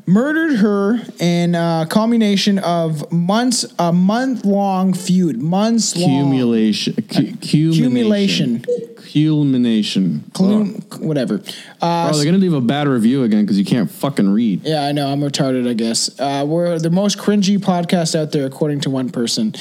[0.07, 6.09] murdered her in a culmination of months, a month long feud, months long.
[6.09, 6.95] Accumulation.
[6.95, 8.65] Cu- Accumulation.
[9.13, 10.23] Culmination.
[10.33, 11.41] Clum- whatever.
[11.81, 14.61] Uh, Bro, they're gonna leave a bad review again because you can't fucking read.
[14.63, 15.07] yeah, I know.
[15.11, 16.09] I'm retarded, I guess.
[16.19, 19.53] Uh, we're the most cringy podcast out there, according to one person.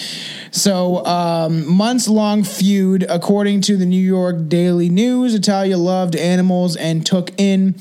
[0.50, 5.34] So, um, months long feud, according to the New York Daily News.
[5.34, 7.74] Italia loved animals and took in,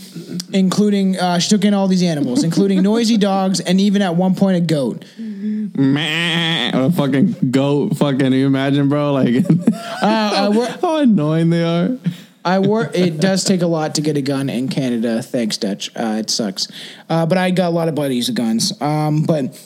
[0.54, 4.36] including, uh, she took in all these animals, including noisy dogs and even at one
[4.36, 5.04] point a goat.
[5.18, 7.96] Meh, a fucking goat.
[7.98, 9.14] Fucking, you imagine, bro?
[9.14, 9.46] Like
[10.02, 11.98] Uh, how annoying they are.
[12.46, 12.92] I work.
[12.98, 15.22] It does take a lot to get a gun in Canada.
[15.22, 15.92] Thanks, Dutch.
[15.96, 16.68] Uh, it sucks,
[17.10, 18.74] uh, but I got a lot of buddies with guns.
[18.82, 19.60] Um, but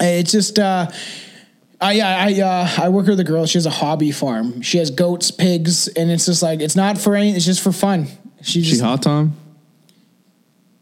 [0.00, 0.58] it's just.
[0.58, 0.90] Uh,
[1.80, 3.46] I I uh, I work with a girl.
[3.46, 4.62] She has a hobby farm.
[4.62, 7.32] She has goats, pigs, and it's just like it's not for any.
[7.32, 8.06] It's just for fun.
[8.42, 9.34] She She hot, Tom?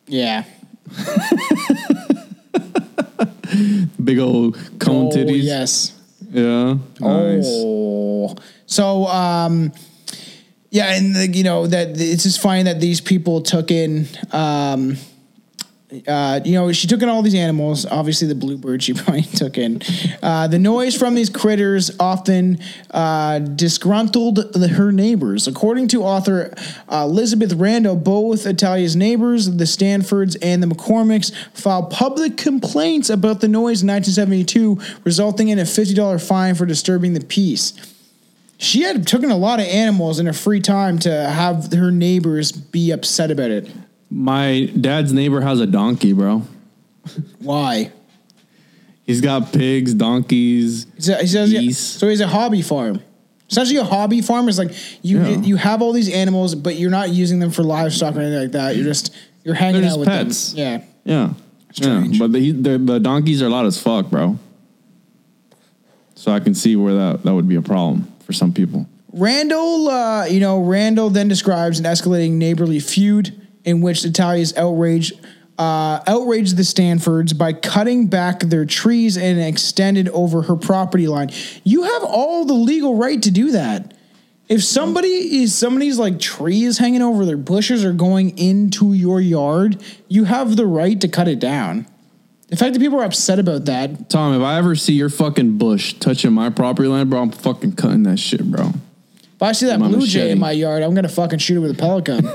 [0.07, 0.45] yeah.
[4.03, 5.43] Big old cone Oh titties.
[5.43, 5.97] yes.
[6.31, 6.75] Yeah.
[7.01, 7.45] Nice.
[7.47, 8.35] Oh.
[8.67, 9.73] So um
[10.71, 14.97] yeah, and the, you know that it's just fine that these people took in um
[16.07, 17.85] uh, you know, she took in all these animals.
[17.85, 19.83] Obviously, the bluebird she probably took in.
[20.23, 22.59] Uh, the noise from these critters often
[22.93, 25.49] uh, disgruntled the, her neighbors.
[25.49, 26.55] According to author
[26.89, 33.41] uh, Elizabeth Randall, both Italia's neighbors, the Stanfords and the McCormicks, filed public complaints about
[33.41, 37.75] the noise in 1972, resulting in a $50 fine for disturbing the peace.
[38.63, 42.53] She had taken a lot of animals in her free time to have her neighbors
[42.53, 43.71] be upset about it.
[44.11, 46.43] My dad's neighbor has a donkey, bro.
[47.39, 47.91] Why?
[49.05, 50.87] He's got pigs, donkeys.
[50.97, 51.79] He says, he says Geese.
[51.79, 53.01] so he's a hobby farm.
[53.49, 55.39] Essentially, a hobby farm is like you Yeah.
[55.41, 58.53] you have all these animals, but you're not using them for livestock or anything like
[58.53, 58.77] that.
[58.77, 60.53] You're just you're hanging They're out with pets.
[60.53, 60.83] them.
[61.05, 61.25] Yeah.
[61.29, 61.33] Yeah.
[61.73, 62.13] Strange.
[62.13, 64.39] Yeah, but the, the the donkeys are loud as fuck, bro.
[66.15, 68.87] So I can see where that that would be a problem for some people.
[69.13, 75.13] Randall, uh, you know, Randall then describes an escalating neighborly feud in which Italia's outrage
[75.59, 81.31] uh, outraged the Stanfords by cutting back their trees and extended over her property line.
[81.65, 83.95] You have all the legal right to do that.
[84.49, 89.83] If somebody is somebody's like trees hanging over their bushes or going into your yard,
[90.09, 91.87] you have the right to cut it down.
[92.51, 95.57] The fact that people are upset about that, Tom, if I ever see your fucking
[95.57, 98.73] bush touching my property line, bro, I'm fucking cutting that shit, bro.
[99.37, 101.61] if I see that My blue jay in my yard, I'm gonna fucking shoot it
[101.61, 102.27] with a pellet gun.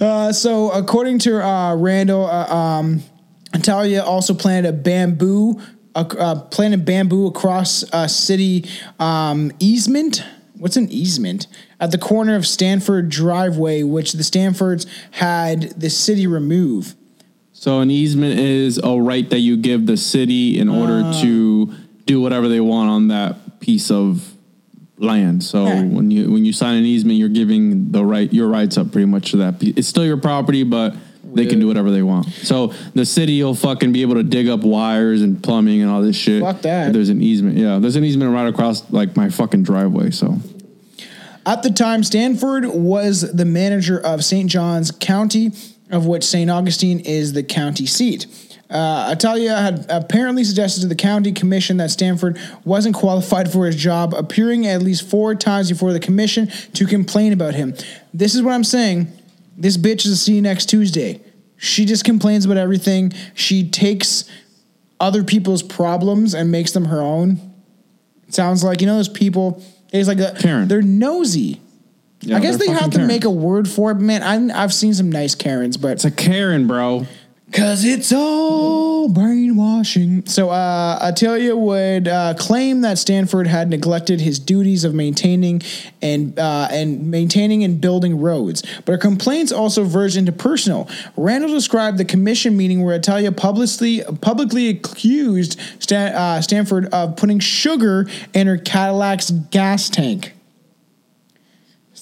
[0.00, 3.00] uh, so, according to uh, Randall, uh, um,
[3.54, 5.60] Italia also planted a bamboo,
[5.94, 8.68] uh, uh, planted bamboo across a city
[8.98, 10.24] um, easement.
[10.56, 11.46] What's an easement?
[11.78, 16.96] At the corner of Stanford Driveway, which the Stanfords had the city remove.
[17.60, 21.20] So an easement is a right that you give the city in order Ah.
[21.22, 21.70] to
[22.06, 24.32] do whatever they want on that piece of
[24.96, 25.42] land.
[25.42, 25.82] So Yeah.
[25.82, 29.06] when you when you sign an easement, you're giving the right your rights up pretty
[29.06, 29.56] much to that.
[29.60, 30.94] It's still your property, but
[31.34, 32.26] they can do whatever they want.
[32.44, 36.00] So the city will fucking be able to dig up wires and plumbing and all
[36.00, 36.40] this shit.
[36.40, 36.92] Fuck that.
[36.92, 37.58] There's an easement.
[37.58, 40.12] Yeah, there's an easement right across like my fucking driveway.
[40.12, 40.38] So
[41.44, 44.50] At the time, Stanford was the manager of St.
[44.50, 45.50] John's County,
[45.90, 46.50] of which St.
[46.50, 48.26] Augustine is the county seat.
[48.70, 53.76] Uh, Italia had apparently suggested to the county commission that Stanford wasn't qualified for his
[53.76, 57.74] job, appearing at least four times before the commission to complain about him.
[58.12, 59.10] This is what I'm saying.
[59.56, 61.20] This bitch is a see you next Tuesday.
[61.56, 63.12] She just complains about everything.
[63.34, 64.30] She takes
[65.00, 67.54] other people's problems and makes them her own.
[68.28, 69.62] It sounds like you know those people.
[69.92, 70.68] It's like a, Karen.
[70.68, 71.60] they're nosy.
[72.24, 73.08] I guess they're have to Karens.
[73.08, 73.94] make a word for it.
[73.96, 77.06] Man, I, I've seen some nice Karens, but it's a Karen, bro.
[77.50, 80.26] Cause it's all brainwashing.
[80.26, 85.62] So uh, Attilia would uh, claim that Stanford had neglected his duties of maintaining
[86.02, 88.62] and uh, and maintaining and building roads.
[88.84, 90.90] But her complaints also verged into personal.
[91.16, 97.38] Randall described the commission meeting where Italia publicly publicly accused Stan, uh, Stanford of putting
[97.38, 100.34] sugar in her Cadillac's gas tank.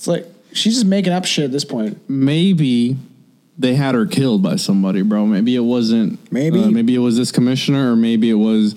[0.06, 1.98] It's like she's just making up shit at this point.
[2.08, 2.96] maybe
[3.58, 5.26] they had her killed by somebody, bro.
[5.26, 6.30] Maybe it wasn't.
[6.30, 6.62] Maybe.
[6.62, 8.76] uh, maybe it was this commissioner, or maybe it was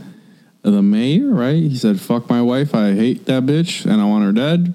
[0.64, 1.30] the mayor.
[1.30, 1.56] Right?
[1.56, 2.74] He said, "Fuck my wife.
[2.74, 4.74] I hate that bitch, and I want her dead."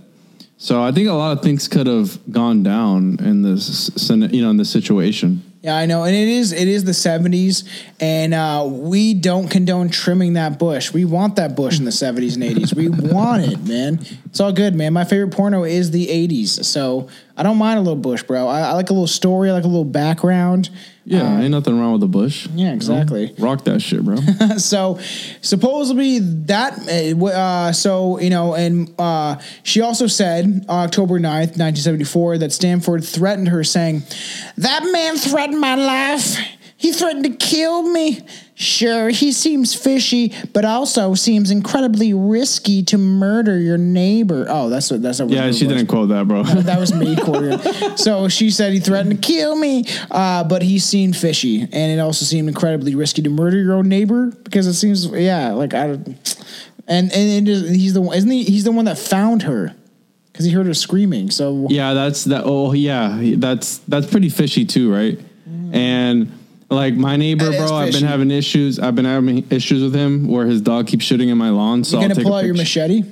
[0.58, 4.50] So I think a lot of things could have gone down in this, you know,
[4.50, 5.42] in this situation.
[5.62, 7.64] Yeah, I know, and it is it is the seventies,
[7.98, 10.92] and uh, we don't condone trimming that bush.
[10.92, 12.74] We want that bush in the seventies and eighties.
[12.74, 14.04] We want it, man.
[14.34, 14.92] It's all good, man.
[14.92, 18.48] My favorite porno is the eighties, so I don't mind a little bush, bro.
[18.48, 20.70] I, I like a little story, I like a little background.
[21.04, 22.48] Yeah, ain't nothing wrong with the bush.
[22.52, 23.32] Yeah, exactly.
[23.38, 24.16] Rock that shit, bro.
[24.56, 24.98] so
[25.40, 26.76] supposedly that
[27.16, 33.04] uh, uh, so you know and uh, she also said october 9th 1974 that stanford
[33.04, 34.02] threatened her saying
[34.56, 36.38] that man threatened my life
[36.76, 42.96] he threatened to kill me sure he seems fishy but also seems incredibly risky to
[42.96, 46.42] murder your neighbor oh that's what that's what yeah, she didn't quote that, bro.
[46.42, 47.58] that was me quoting.
[47.96, 51.98] So she said he threatened to kill me, uh, but he seemed fishy, and it
[51.98, 55.98] also seemed incredibly risky to murder your own neighbor because it seems, yeah, like I,
[56.86, 58.44] and and is, he's the one, isn't he?
[58.44, 59.74] He's the one that found her
[60.32, 61.30] because he heard her screaming.
[61.30, 62.42] So Yeah, that's that.
[62.44, 65.18] Oh, yeah, that's that's pretty fishy too, right?
[65.72, 66.30] And
[66.74, 68.00] like my neighbor, That is bro, I've fishy.
[68.00, 68.78] been having issues.
[68.78, 71.84] I've been having issues with him where his dog keeps shooting in my lawn.
[71.84, 72.80] So you're I'll gonna take pull a out your picture.
[72.80, 73.04] machete.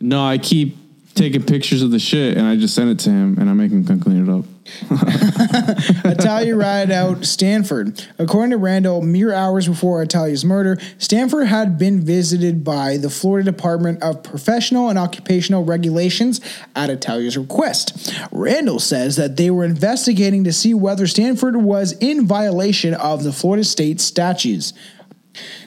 [0.00, 0.76] No, I keep
[1.14, 3.70] taking pictures of the shit and I just send it to him and I make
[3.70, 4.44] him come clean it up.
[6.04, 8.06] Italia ratted out Stanford.
[8.18, 13.50] According to Randall, mere hours before Italia's murder, Stanford had been visited by the Florida
[13.50, 16.40] Department of Professional and Occupational Regulations
[16.76, 18.14] at Italia's request.
[18.30, 23.32] Randall says that they were investigating to see whether Stanford was in violation of the
[23.32, 24.72] Florida state statutes.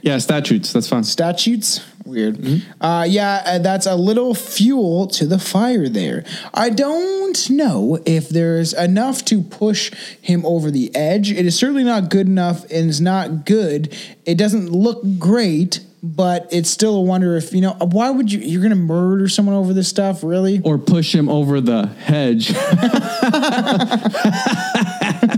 [0.02, 0.72] Yeah, statutes.
[0.74, 1.04] That's fine.
[1.04, 1.86] Statutes?
[2.06, 2.62] Weird.
[2.80, 6.24] Uh, yeah, uh, that's a little fuel to the fire there.
[6.54, 9.92] I don't know if there's enough to push
[10.22, 11.32] him over the edge.
[11.32, 13.98] It is certainly not good enough and is not good.
[14.24, 18.40] It doesn't look great, but it's still a wonder if, you know, why would you,
[18.40, 20.62] you're going to murder someone over this stuff, really?
[20.64, 22.54] Or push him over the hedge.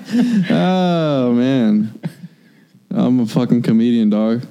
[0.50, 1.98] oh man,
[2.98, 4.42] I'm a fucking comedian, dog.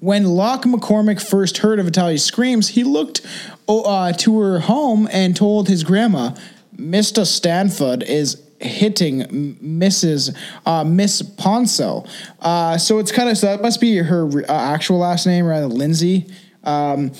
[0.00, 3.20] When Locke McCormick first heard of Italia's screams, he looked
[3.68, 6.34] oh, uh, to her home and told his grandma,
[6.76, 7.24] Mr.
[7.24, 9.20] Stanford is hitting
[9.62, 10.36] Mrs.
[10.66, 12.04] Uh, Miss Ponso.
[12.40, 15.68] Uh, so it's kind of, so that must be her uh, actual last name, rather
[15.68, 16.26] than Lindsay.
[16.64, 17.12] Um,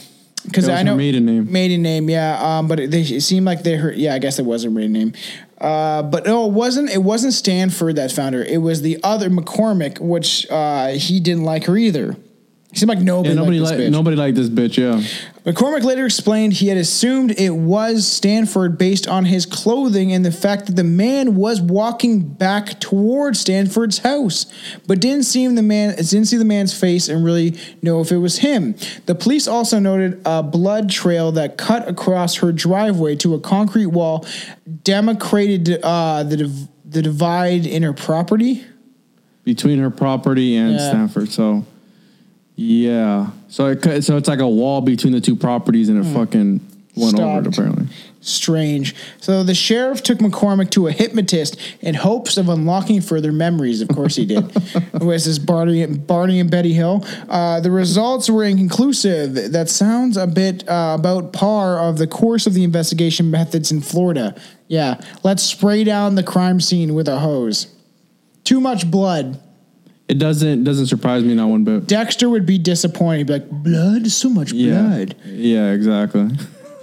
[0.45, 1.51] because I know maiden name.
[1.51, 2.39] maiden name, yeah.
[2.41, 3.97] Um, but it, they it seemed like they heard.
[3.97, 5.13] Yeah, I guess it was her maiden name.
[5.59, 6.91] Uh, but no, it wasn't.
[6.91, 8.45] It wasn't Stanford that found her.
[8.45, 12.17] It was the other McCormick, which uh, he didn't like her either.
[12.75, 13.29] He seemed like nobody.
[13.29, 13.93] Yeah, nobody liked like this bitch.
[13.93, 14.77] nobody liked this bitch.
[14.77, 15.01] Yeah.
[15.45, 20.33] McCormick later explained he had assumed it was Stanford based on his clothing and the
[20.33, 24.47] fact that the man was walking back toward Stanford's house,
[24.89, 28.17] but didn't see the man didn't see the man's face and really know if it
[28.17, 28.75] was him.
[29.07, 33.87] The police also noted a blood trail that cut across her driveway to a concrete
[33.87, 34.27] wall,
[34.83, 38.65] demarcated uh, the div- the divide in her property.
[39.45, 40.89] between her property and Yeah.
[40.89, 41.29] Stanford.
[41.31, 41.67] So,
[42.57, 43.31] yeah.
[43.49, 46.61] So it so it's like a wall between the two properties, and it fucking
[46.97, 47.87] went over it apparently.
[48.21, 48.95] Strange.
[49.21, 53.83] So the sheriff took McCormick to a hypnotist in hopes of unlocking further memories.
[53.83, 54.51] Of course, he did.
[54.75, 57.05] it was this Barney, Barney and Betty Hill.
[57.29, 59.53] Uh, the results were inconclusive.
[59.53, 63.83] That sounds a bit uh, about par of the course of the investigation methods in
[63.83, 64.35] Florida.
[64.69, 67.67] Yeah, let's spray down the crime scene with a hose.
[68.45, 69.39] Too much blood.
[70.09, 71.87] It doesn't doesn't surprise me not one bit.
[71.87, 73.19] Dexter would be disappointed.
[73.19, 74.11] He'd be like, blood?
[74.11, 74.83] So much Yeah.
[74.83, 75.15] blood.
[75.27, 75.71] Yeah.
[75.73, 76.29] Exactly.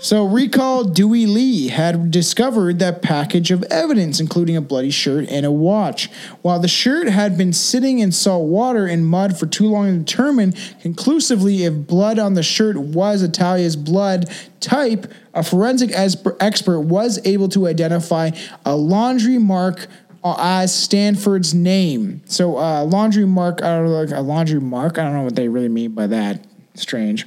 [0.03, 5.45] So, recall Dewey Lee had discovered that package of evidence, including a bloody shirt and
[5.45, 6.09] a watch.
[6.41, 9.97] While the shirt had been sitting in salt water and mud for too long to
[9.99, 14.27] determine conclusively if blood on the shirt was Italia's blood
[14.59, 15.05] type,
[15.35, 18.31] a forensic esper- expert was able to identify
[18.65, 19.85] a laundry mark
[20.23, 22.21] as Stanford's name.
[22.25, 24.97] So, uh, laundry mark, I don't know, like a laundry mark.
[24.97, 26.45] I don't know what they really mean by that.
[26.75, 27.25] Strange.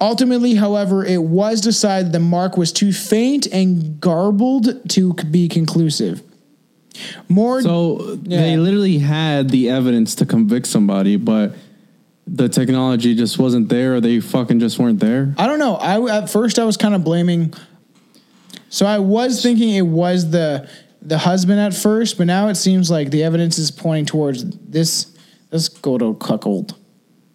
[0.00, 6.22] Ultimately, however, it was decided the mark was too faint and garbled to be conclusive.
[7.28, 11.54] More So they literally had the evidence to convict somebody, but
[12.26, 15.34] the technology just wasn't there, or they fucking just weren't there.
[15.38, 15.76] I don't know.
[15.76, 17.52] I at first I was kind of blaming.
[18.68, 20.68] So I was thinking it was the
[21.04, 25.14] the husband at first, but now it seems like the evidence is pointing towards this
[25.50, 26.74] this good old cuckold.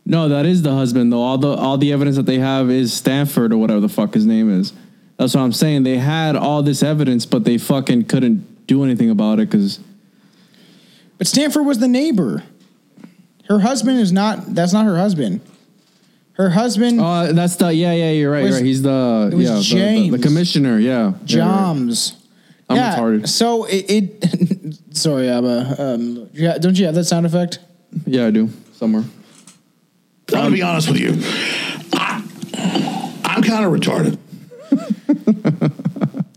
[0.05, 1.22] No, that is the husband though.
[1.22, 4.26] All the all the evidence that they have is Stanford or whatever the fuck his
[4.26, 4.74] name is.
[5.17, 5.84] That's what I'm saying.
[5.84, 9.80] They had all this evidence, but they fucking couldn't do anything about it because
[11.17, 12.43] But Stanford was the neighbor.
[13.47, 14.55] Her husband is not.
[14.55, 15.41] That's not her husband.
[16.34, 18.43] Her husband, oh, that's the yeah yeah you're right.
[18.43, 18.65] Was- you're right.
[18.65, 20.11] He's the it was yeah the- the, James.
[20.11, 20.80] the commissioner.
[20.80, 21.13] Yeah.
[21.26, 22.15] Joms.
[22.70, 23.28] I'm retarded.
[23.28, 23.86] So it.
[23.89, 25.76] it sorry, Abba.
[25.78, 27.59] Um, yeah, don't you have that sound effect?
[28.05, 29.03] Yeah, I do somewhere.
[30.30, 31.13] I'm gonna be honest with you.
[31.93, 32.24] I,
[33.26, 34.17] I'm kind of retarded.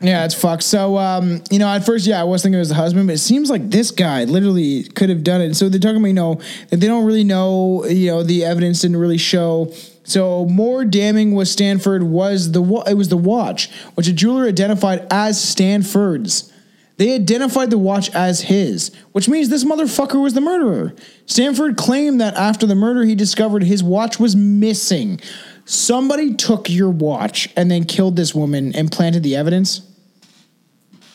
[0.03, 0.64] Yeah, it's fucked.
[0.64, 3.14] So, um, you know, at first, yeah, I was thinking it was the husband, but
[3.14, 5.55] it seems like this guy literally could have done it.
[5.55, 8.80] So they're talking about, you know, that they don't really know, you know, the evidence
[8.80, 9.72] didn't really show.
[10.05, 15.07] So more damning was Stanford was the it was the watch, which a jeweler identified
[15.11, 16.53] as Stanford's.
[16.96, 20.94] They identified the watch as his, which means this motherfucker was the murderer.
[21.26, 25.20] Stanford claimed that after the murder, he discovered his watch was missing.
[25.64, 29.80] Somebody took your watch and then killed this woman and planted the evidence.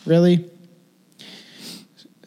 [0.05, 0.49] Really?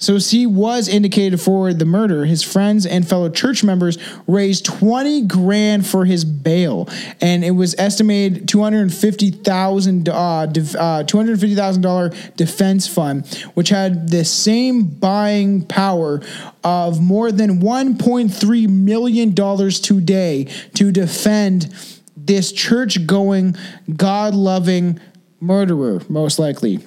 [0.01, 2.25] So he was indicated for the murder.
[2.25, 6.89] His friends and fellow church members raised 20 grand for his bail,
[7.21, 15.67] and it was estimated 250,000 uh, uh, $250,000 defense fund, which had the same buying
[15.67, 16.23] power
[16.65, 20.45] of more than 1.3 million dollars today
[20.75, 21.75] to defend
[22.17, 23.55] this church-going,
[23.97, 24.99] God-loving
[25.41, 26.81] murderer, most likely.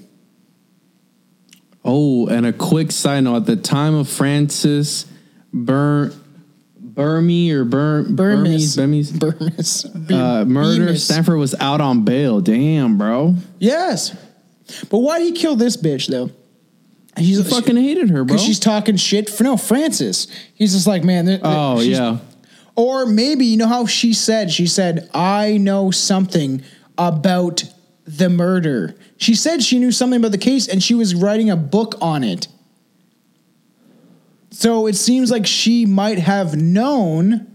[1.86, 5.06] Oh, and a quick side note: at the time of Frances
[5.54, 6.14] Bur
[6.82, 8.76] Burmy or Bur Burmis.
[8.78, 10.12] Burmese, Burmis.
[10.12, 11.04] uh, murder, Bemis.
[11.06, 12.40] Stanford was out on bail.
[12.42, 13.36] Damn, bro.
[13.60, 14.16] Yes.
[14.90, 16.32] But why did he kill this bitch though?
[17.18, 18.26] He's He fucking hated her, bro.
[18.26, 20.28] because she's talking shit for no Frances.
[20.56, 21.26] He's just like, man.
[21.26, 22.18] th- th- oh yeah.
[22.76, 24.52] Or maybe you know how she said.
[24.52, 26.64] She said, "I know something
[26.98, 27.64] about
[28.06, 31.56] the murder." She said she knew something about the case, and she was writing a
[31.56, 32.48] book on it.
[34.52, 37.48] So it seems like she might have known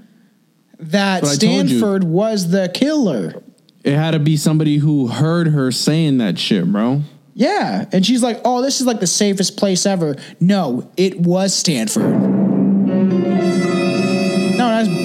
[0.80, 1.34] that But you.
[1.36, 3.42] Stanford was the killer.
[3.84, 7.03] It had to be somebody who heard her saying that shit, bro.
[7.34, 7.86] Yeah.
[7.92, 10.16] And she's like, oh, this is like the safest place ever.
[10.40, 12.47] No, it was Stanford.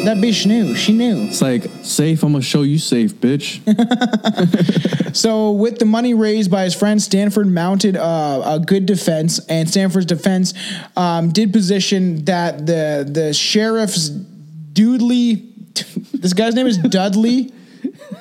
[0.06, 0.76] That bitch knew.
[0.76, 1.28] She knew.
[1.28, 2.24] It's like safe.
[2.24, 3.62] I'm gonna show you safe, bitch.
[5.14, 9.70] So, with the money raised by his friends, Stanford mounted uh, a good defense, and
[9.70, 10.56] Stanford's defense
[10.97, 15.36] um, did position that the the sheriff's Dudley,
[16.14, 17.54] this guy's name is Dudley,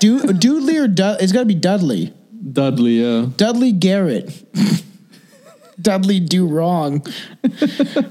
[0.00, 2.12] Du- Dudley or Dud, it's got to be Dudley.
[2.52, 3.26] Dudley, yeah.
[3.36, 4.30] Dudley Garrett.
[5.82, 7.04] Dudley do wrong.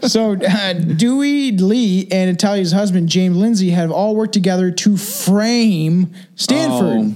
[0.03, 6.13] so uh, Dewey Lee and Italia's husband James Lindsay have all worked together to frame
[6.36, 7.15] Stanford.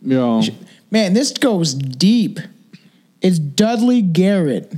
[0.00, 0.42] yo.
[0.90, 2.38] Man, this goes deep.
[3.20, 4.74] It's Dudley Garrett.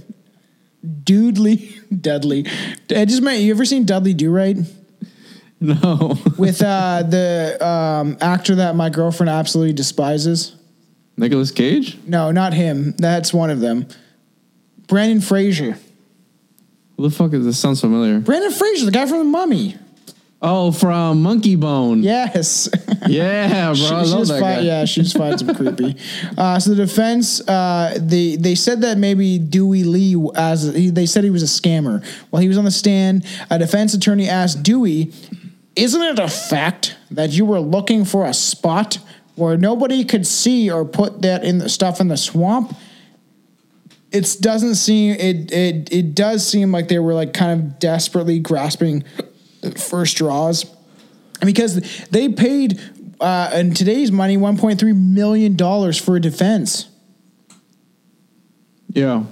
[1.04, 2.46] Dudley Dudley.
[2.90, 4.56] I just meant you ever seen Dudley Do Right?
[5.60, 6.16] No.
[6.38, 10.54] With uh, the um, actor that my girlfriend absolutely despises.
[11.16, 11.96] Nicolas Cage?
[12.06, 12.92] No, not him.
[12.98, 13.86] That's one of them.
[14.86, 15.76] Brendan Fraser.
[16.96, 17.58] Who the fuck is this?
[17.58, 18.20] Sounds familiar.
[18.20, 19.76] Brendan Fraser, the guy from the Mummy.
[20.42, 22.02] Oh, from Monkeybone.
[22.02, 22.68] Yes.
[23.08, 23.74] Yeah, bro.
[23.74, 24.60] She- I love that guy.
[24.60, 25.96] Yeah, she was finding some creepy.
[26.36, 31.06] Uh, so the defense, uh, they they said that maybe Dewey Lee, as he, they
[31.06, 32.04] said he was a scammer.
[32.30, 35.12] While he was on the stand, a defense attorney asked Dewey,
[35.76, 38.98] "Isn't it a fact that you were looking for a spot
[39.36, 42.74] where nobody could see or put that in the stuff in the swamp?"
[44.12, 48.38] It doesn't seem it it it does seem like they were like kind of desperately
[48.38, 49.04] grasping
[49.76, 50.64] for straws
[51.40, 52.80] because they paid
[53.20, 56.88] uh, in today's money 1.3 million dollars for a defense.
[58.88, 59.24] Yeah.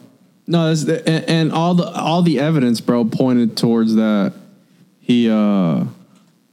[0.46, 4.34] No, that's the, and, and all the all the evidence, bro, pointed towards that
[5.00, 5.84] he uh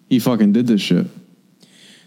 [0.07, 1.07] he fucking did this shit.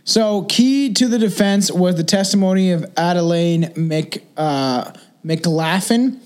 [0.05, 4.93] So key to the defense was the testimony of Adelaine Mc, uh,
[5.25, 6.21] McLaughlin,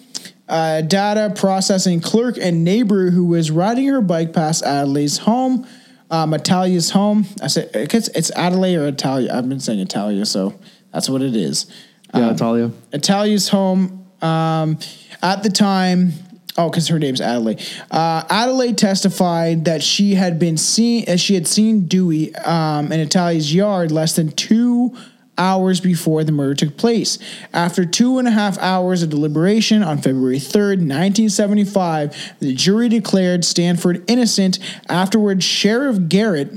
[0.49, 5.67] a data processing clerk and neighbor who was riding her bike past Adelaide's home,
[6.11, 7.27] um, Italia's home.
[7.43, 9.33] I said it's, it's Adelaide or Italia.
[9.33, 10.59] I've been saying Italia, so
[10.93, 11.67] that's what it is.
[12.15, 12.71] Yeah, Talia.
[12.93, 14.79] Italia's home um,
[15.23, 16.13] at the time.
[16.57, 17.63] Oh, because her name's Adelaide.
[17.89, 22.99] Uh, Adelaide testified that she had been seen, as she had seen Dewey um, in
[22.99, 24.97] Italia's yard less than two
[25.39, 27.19] hours before the murder took place.
[27.53, 33.45] After two and a half hours of deliberation on February 3rd, 1975, the jury declared
[33.45, 34.59] Stanford innocent.
[34.89, 36.53] Afterwards, Sheriff Garrett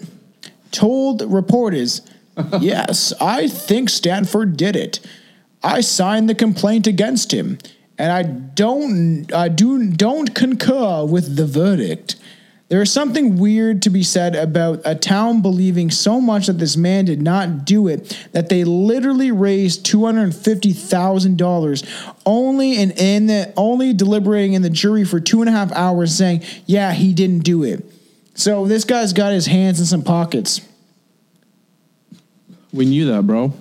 [0.72, 2.02] told reporters,
[2.60, 5.00] Yes, I think Stanford did it.
[5.64, 7.60] I signed the complaint against him,
[7.98, 12.16] and I don't I do don't concur with the verdict.
[12.72, 16.78] There is something weird to be said about a town believing so much that this
[16.78, 21.84] man did not do it that they literally raised two hundred fifty thousand dollars
[22.26, 26.16] only in, in the only deliberating in the jury for two and a half hours
[26.16, 27.84] saying, yeah, he didn't do it.
[28.36, 30.62] So this guy's got his hands in some pockets.
[32.72, 33.52] We knew that, bro.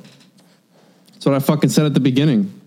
[1.14, 2.59] That's what I fucking said at the beginning.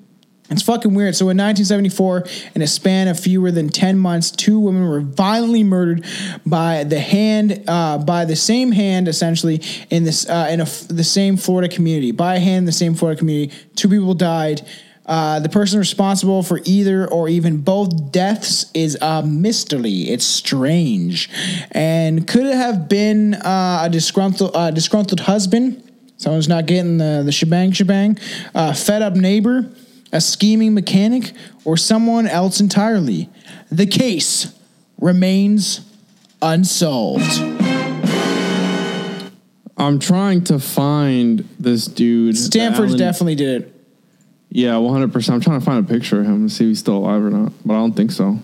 [0.53, 1.15] It's fucking weird.
[1.15, 2.25] So in 1974,
[2.55, 6.05] in a span of fewer than 10 months, two women were violently murdered
[6.45, 11.03] by the hand, uh, by the same hand, essentially in this uh, in a, the
[11.03, 12.11] same Florida community.
[12.11, 14.61] By a hand, the same Florida community, two people died.
[15.05, 20.03] Uh, the person responsible for either or even both deaths is a mystery.
[20.03, 21.29] It's strange,
[21.71, 25.83] and could it have been uh, a disgruntled uh, disgruntled husband?
[26.17, 28.17] Someone's not getting the the shebang shebang.
[28.55, 29.69] Uh, fed up neighbor
[30.13, 31.33] a scheming mechanic,
[31.65, 33.29] or someone else entirely?
[33.69, 34.53] The case
[34.97, 35.81] remains
[36.41, 37.41] unsolved.
[39.75, 42.37] I'm trying to find this dude.
[42.37, 43.69] Stanford Alan- definitely did it.
[44.49, 45.11] Yeah, 100.
[45.11, 47.23] percent I'm trying to find a picture of him to see if he's still alive
[47.23, 48.39] or not, but I don't think so.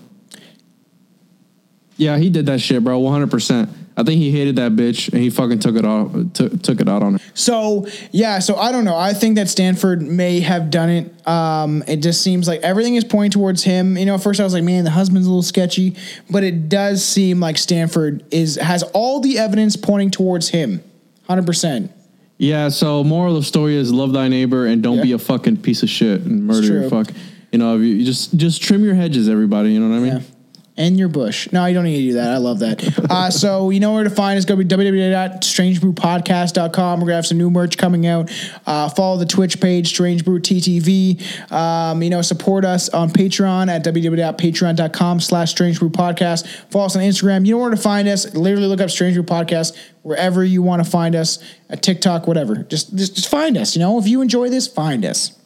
[2.00, 2.98] Yeah, he did that shit, bro.
[2.98, 3.30] 100.
[3.30, 6.80] percent I think he hated that bitch and he fucking took it off, took took
[6.80, 7.18] it out on her.
[7.34, 8.96] So yeah, so I don't know.
[8.96, 11.28] I think that Stanford may have done it.
[11.28, 13.98] Um, it just seems like everything is pointing towards him.
[13.98, 15.96] You know, at first I was like, man, the husband's a little sketchy,
[16.30, 20.82] but it does seem like Stanford is has all the evidence pointing towards him,
[21.28, 21.90] hundred percent.
[22.38, 22.70] Yeah.
[22.70, 25.02] So moral of the story is love thy neighbor and don't Yeah.
[25.02, 27.08] be a fucking piece of shit and murder your fuck.
[27.52, 29.72] You know, you just just trim your hedges, everybody.
[29.72, 30.12] You know what I mean?
[30.22, 30.39] Yeah.
[30.80, 31.52] And your bush.
[31.52, 32.32] No, you don't need to do that.
[32.32, 32.82] I love that.
[33.10, 34.46] Uh, so you know where to find us.
[34.46, 37.00] Go to be www.strangebrewpodcast.com.
[37.00, 38.30] We're going to have some new merch coming out.
[38.64, 41.52] Uh, follow the Twitch page, Strange Brew TTV.
[41.52, 46.46] Um, you know, support us on Patreon at www.patreon.com slash Strange Brew Podcast.
[46.70, 47.44] Follow us on Instagram.
[47.44, 48.34] You know where to find us.
[48.34, 51.44] Literally look up Strange Brew Podcast wherever you want to find us.
[51.68, 52.56] At TikTok, whatever.
[52.56, 53.76] Just, just, just find us.
[53.76, 55.38] You know, if you enjoy this, find us.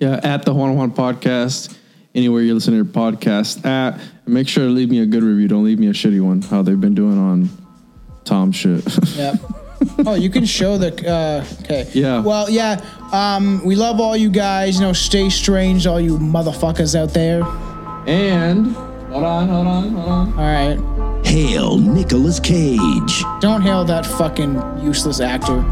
[0.00, 1.76] Yeah, at the One One Podcast,
[2.12, 4.00] anywhere you listen to your podcast at.
[4.24, 5.48] And make sure to leave me a good review.
[5.48, 6.42] Don't leave me a shitty one.
[6.42, 7.48] How they've been doing on
[8.24, 8.84] Tom shit.
[9.16, 9.36] Yep.
[10.06, 10.92] oh, you can show the.
[11.08, 11.88] Uh, okay.
[11.92, 12.20] Yeah.
[12.20, 12.80] Well, yeah.
[13.12, 14.76] Um, we love all you guys.
[14.76, 17.42] You know, stay strange, all you motherfuckers out there.
[18.06, 18.76] And
[19.10, 20.32] hold on, hold on, hold on.
[20.34, 21.26] All right.
[21.26, 23.24] Hail Nicolas Cage.
[23.40, 25.62] Don't hail that fucking useless actor.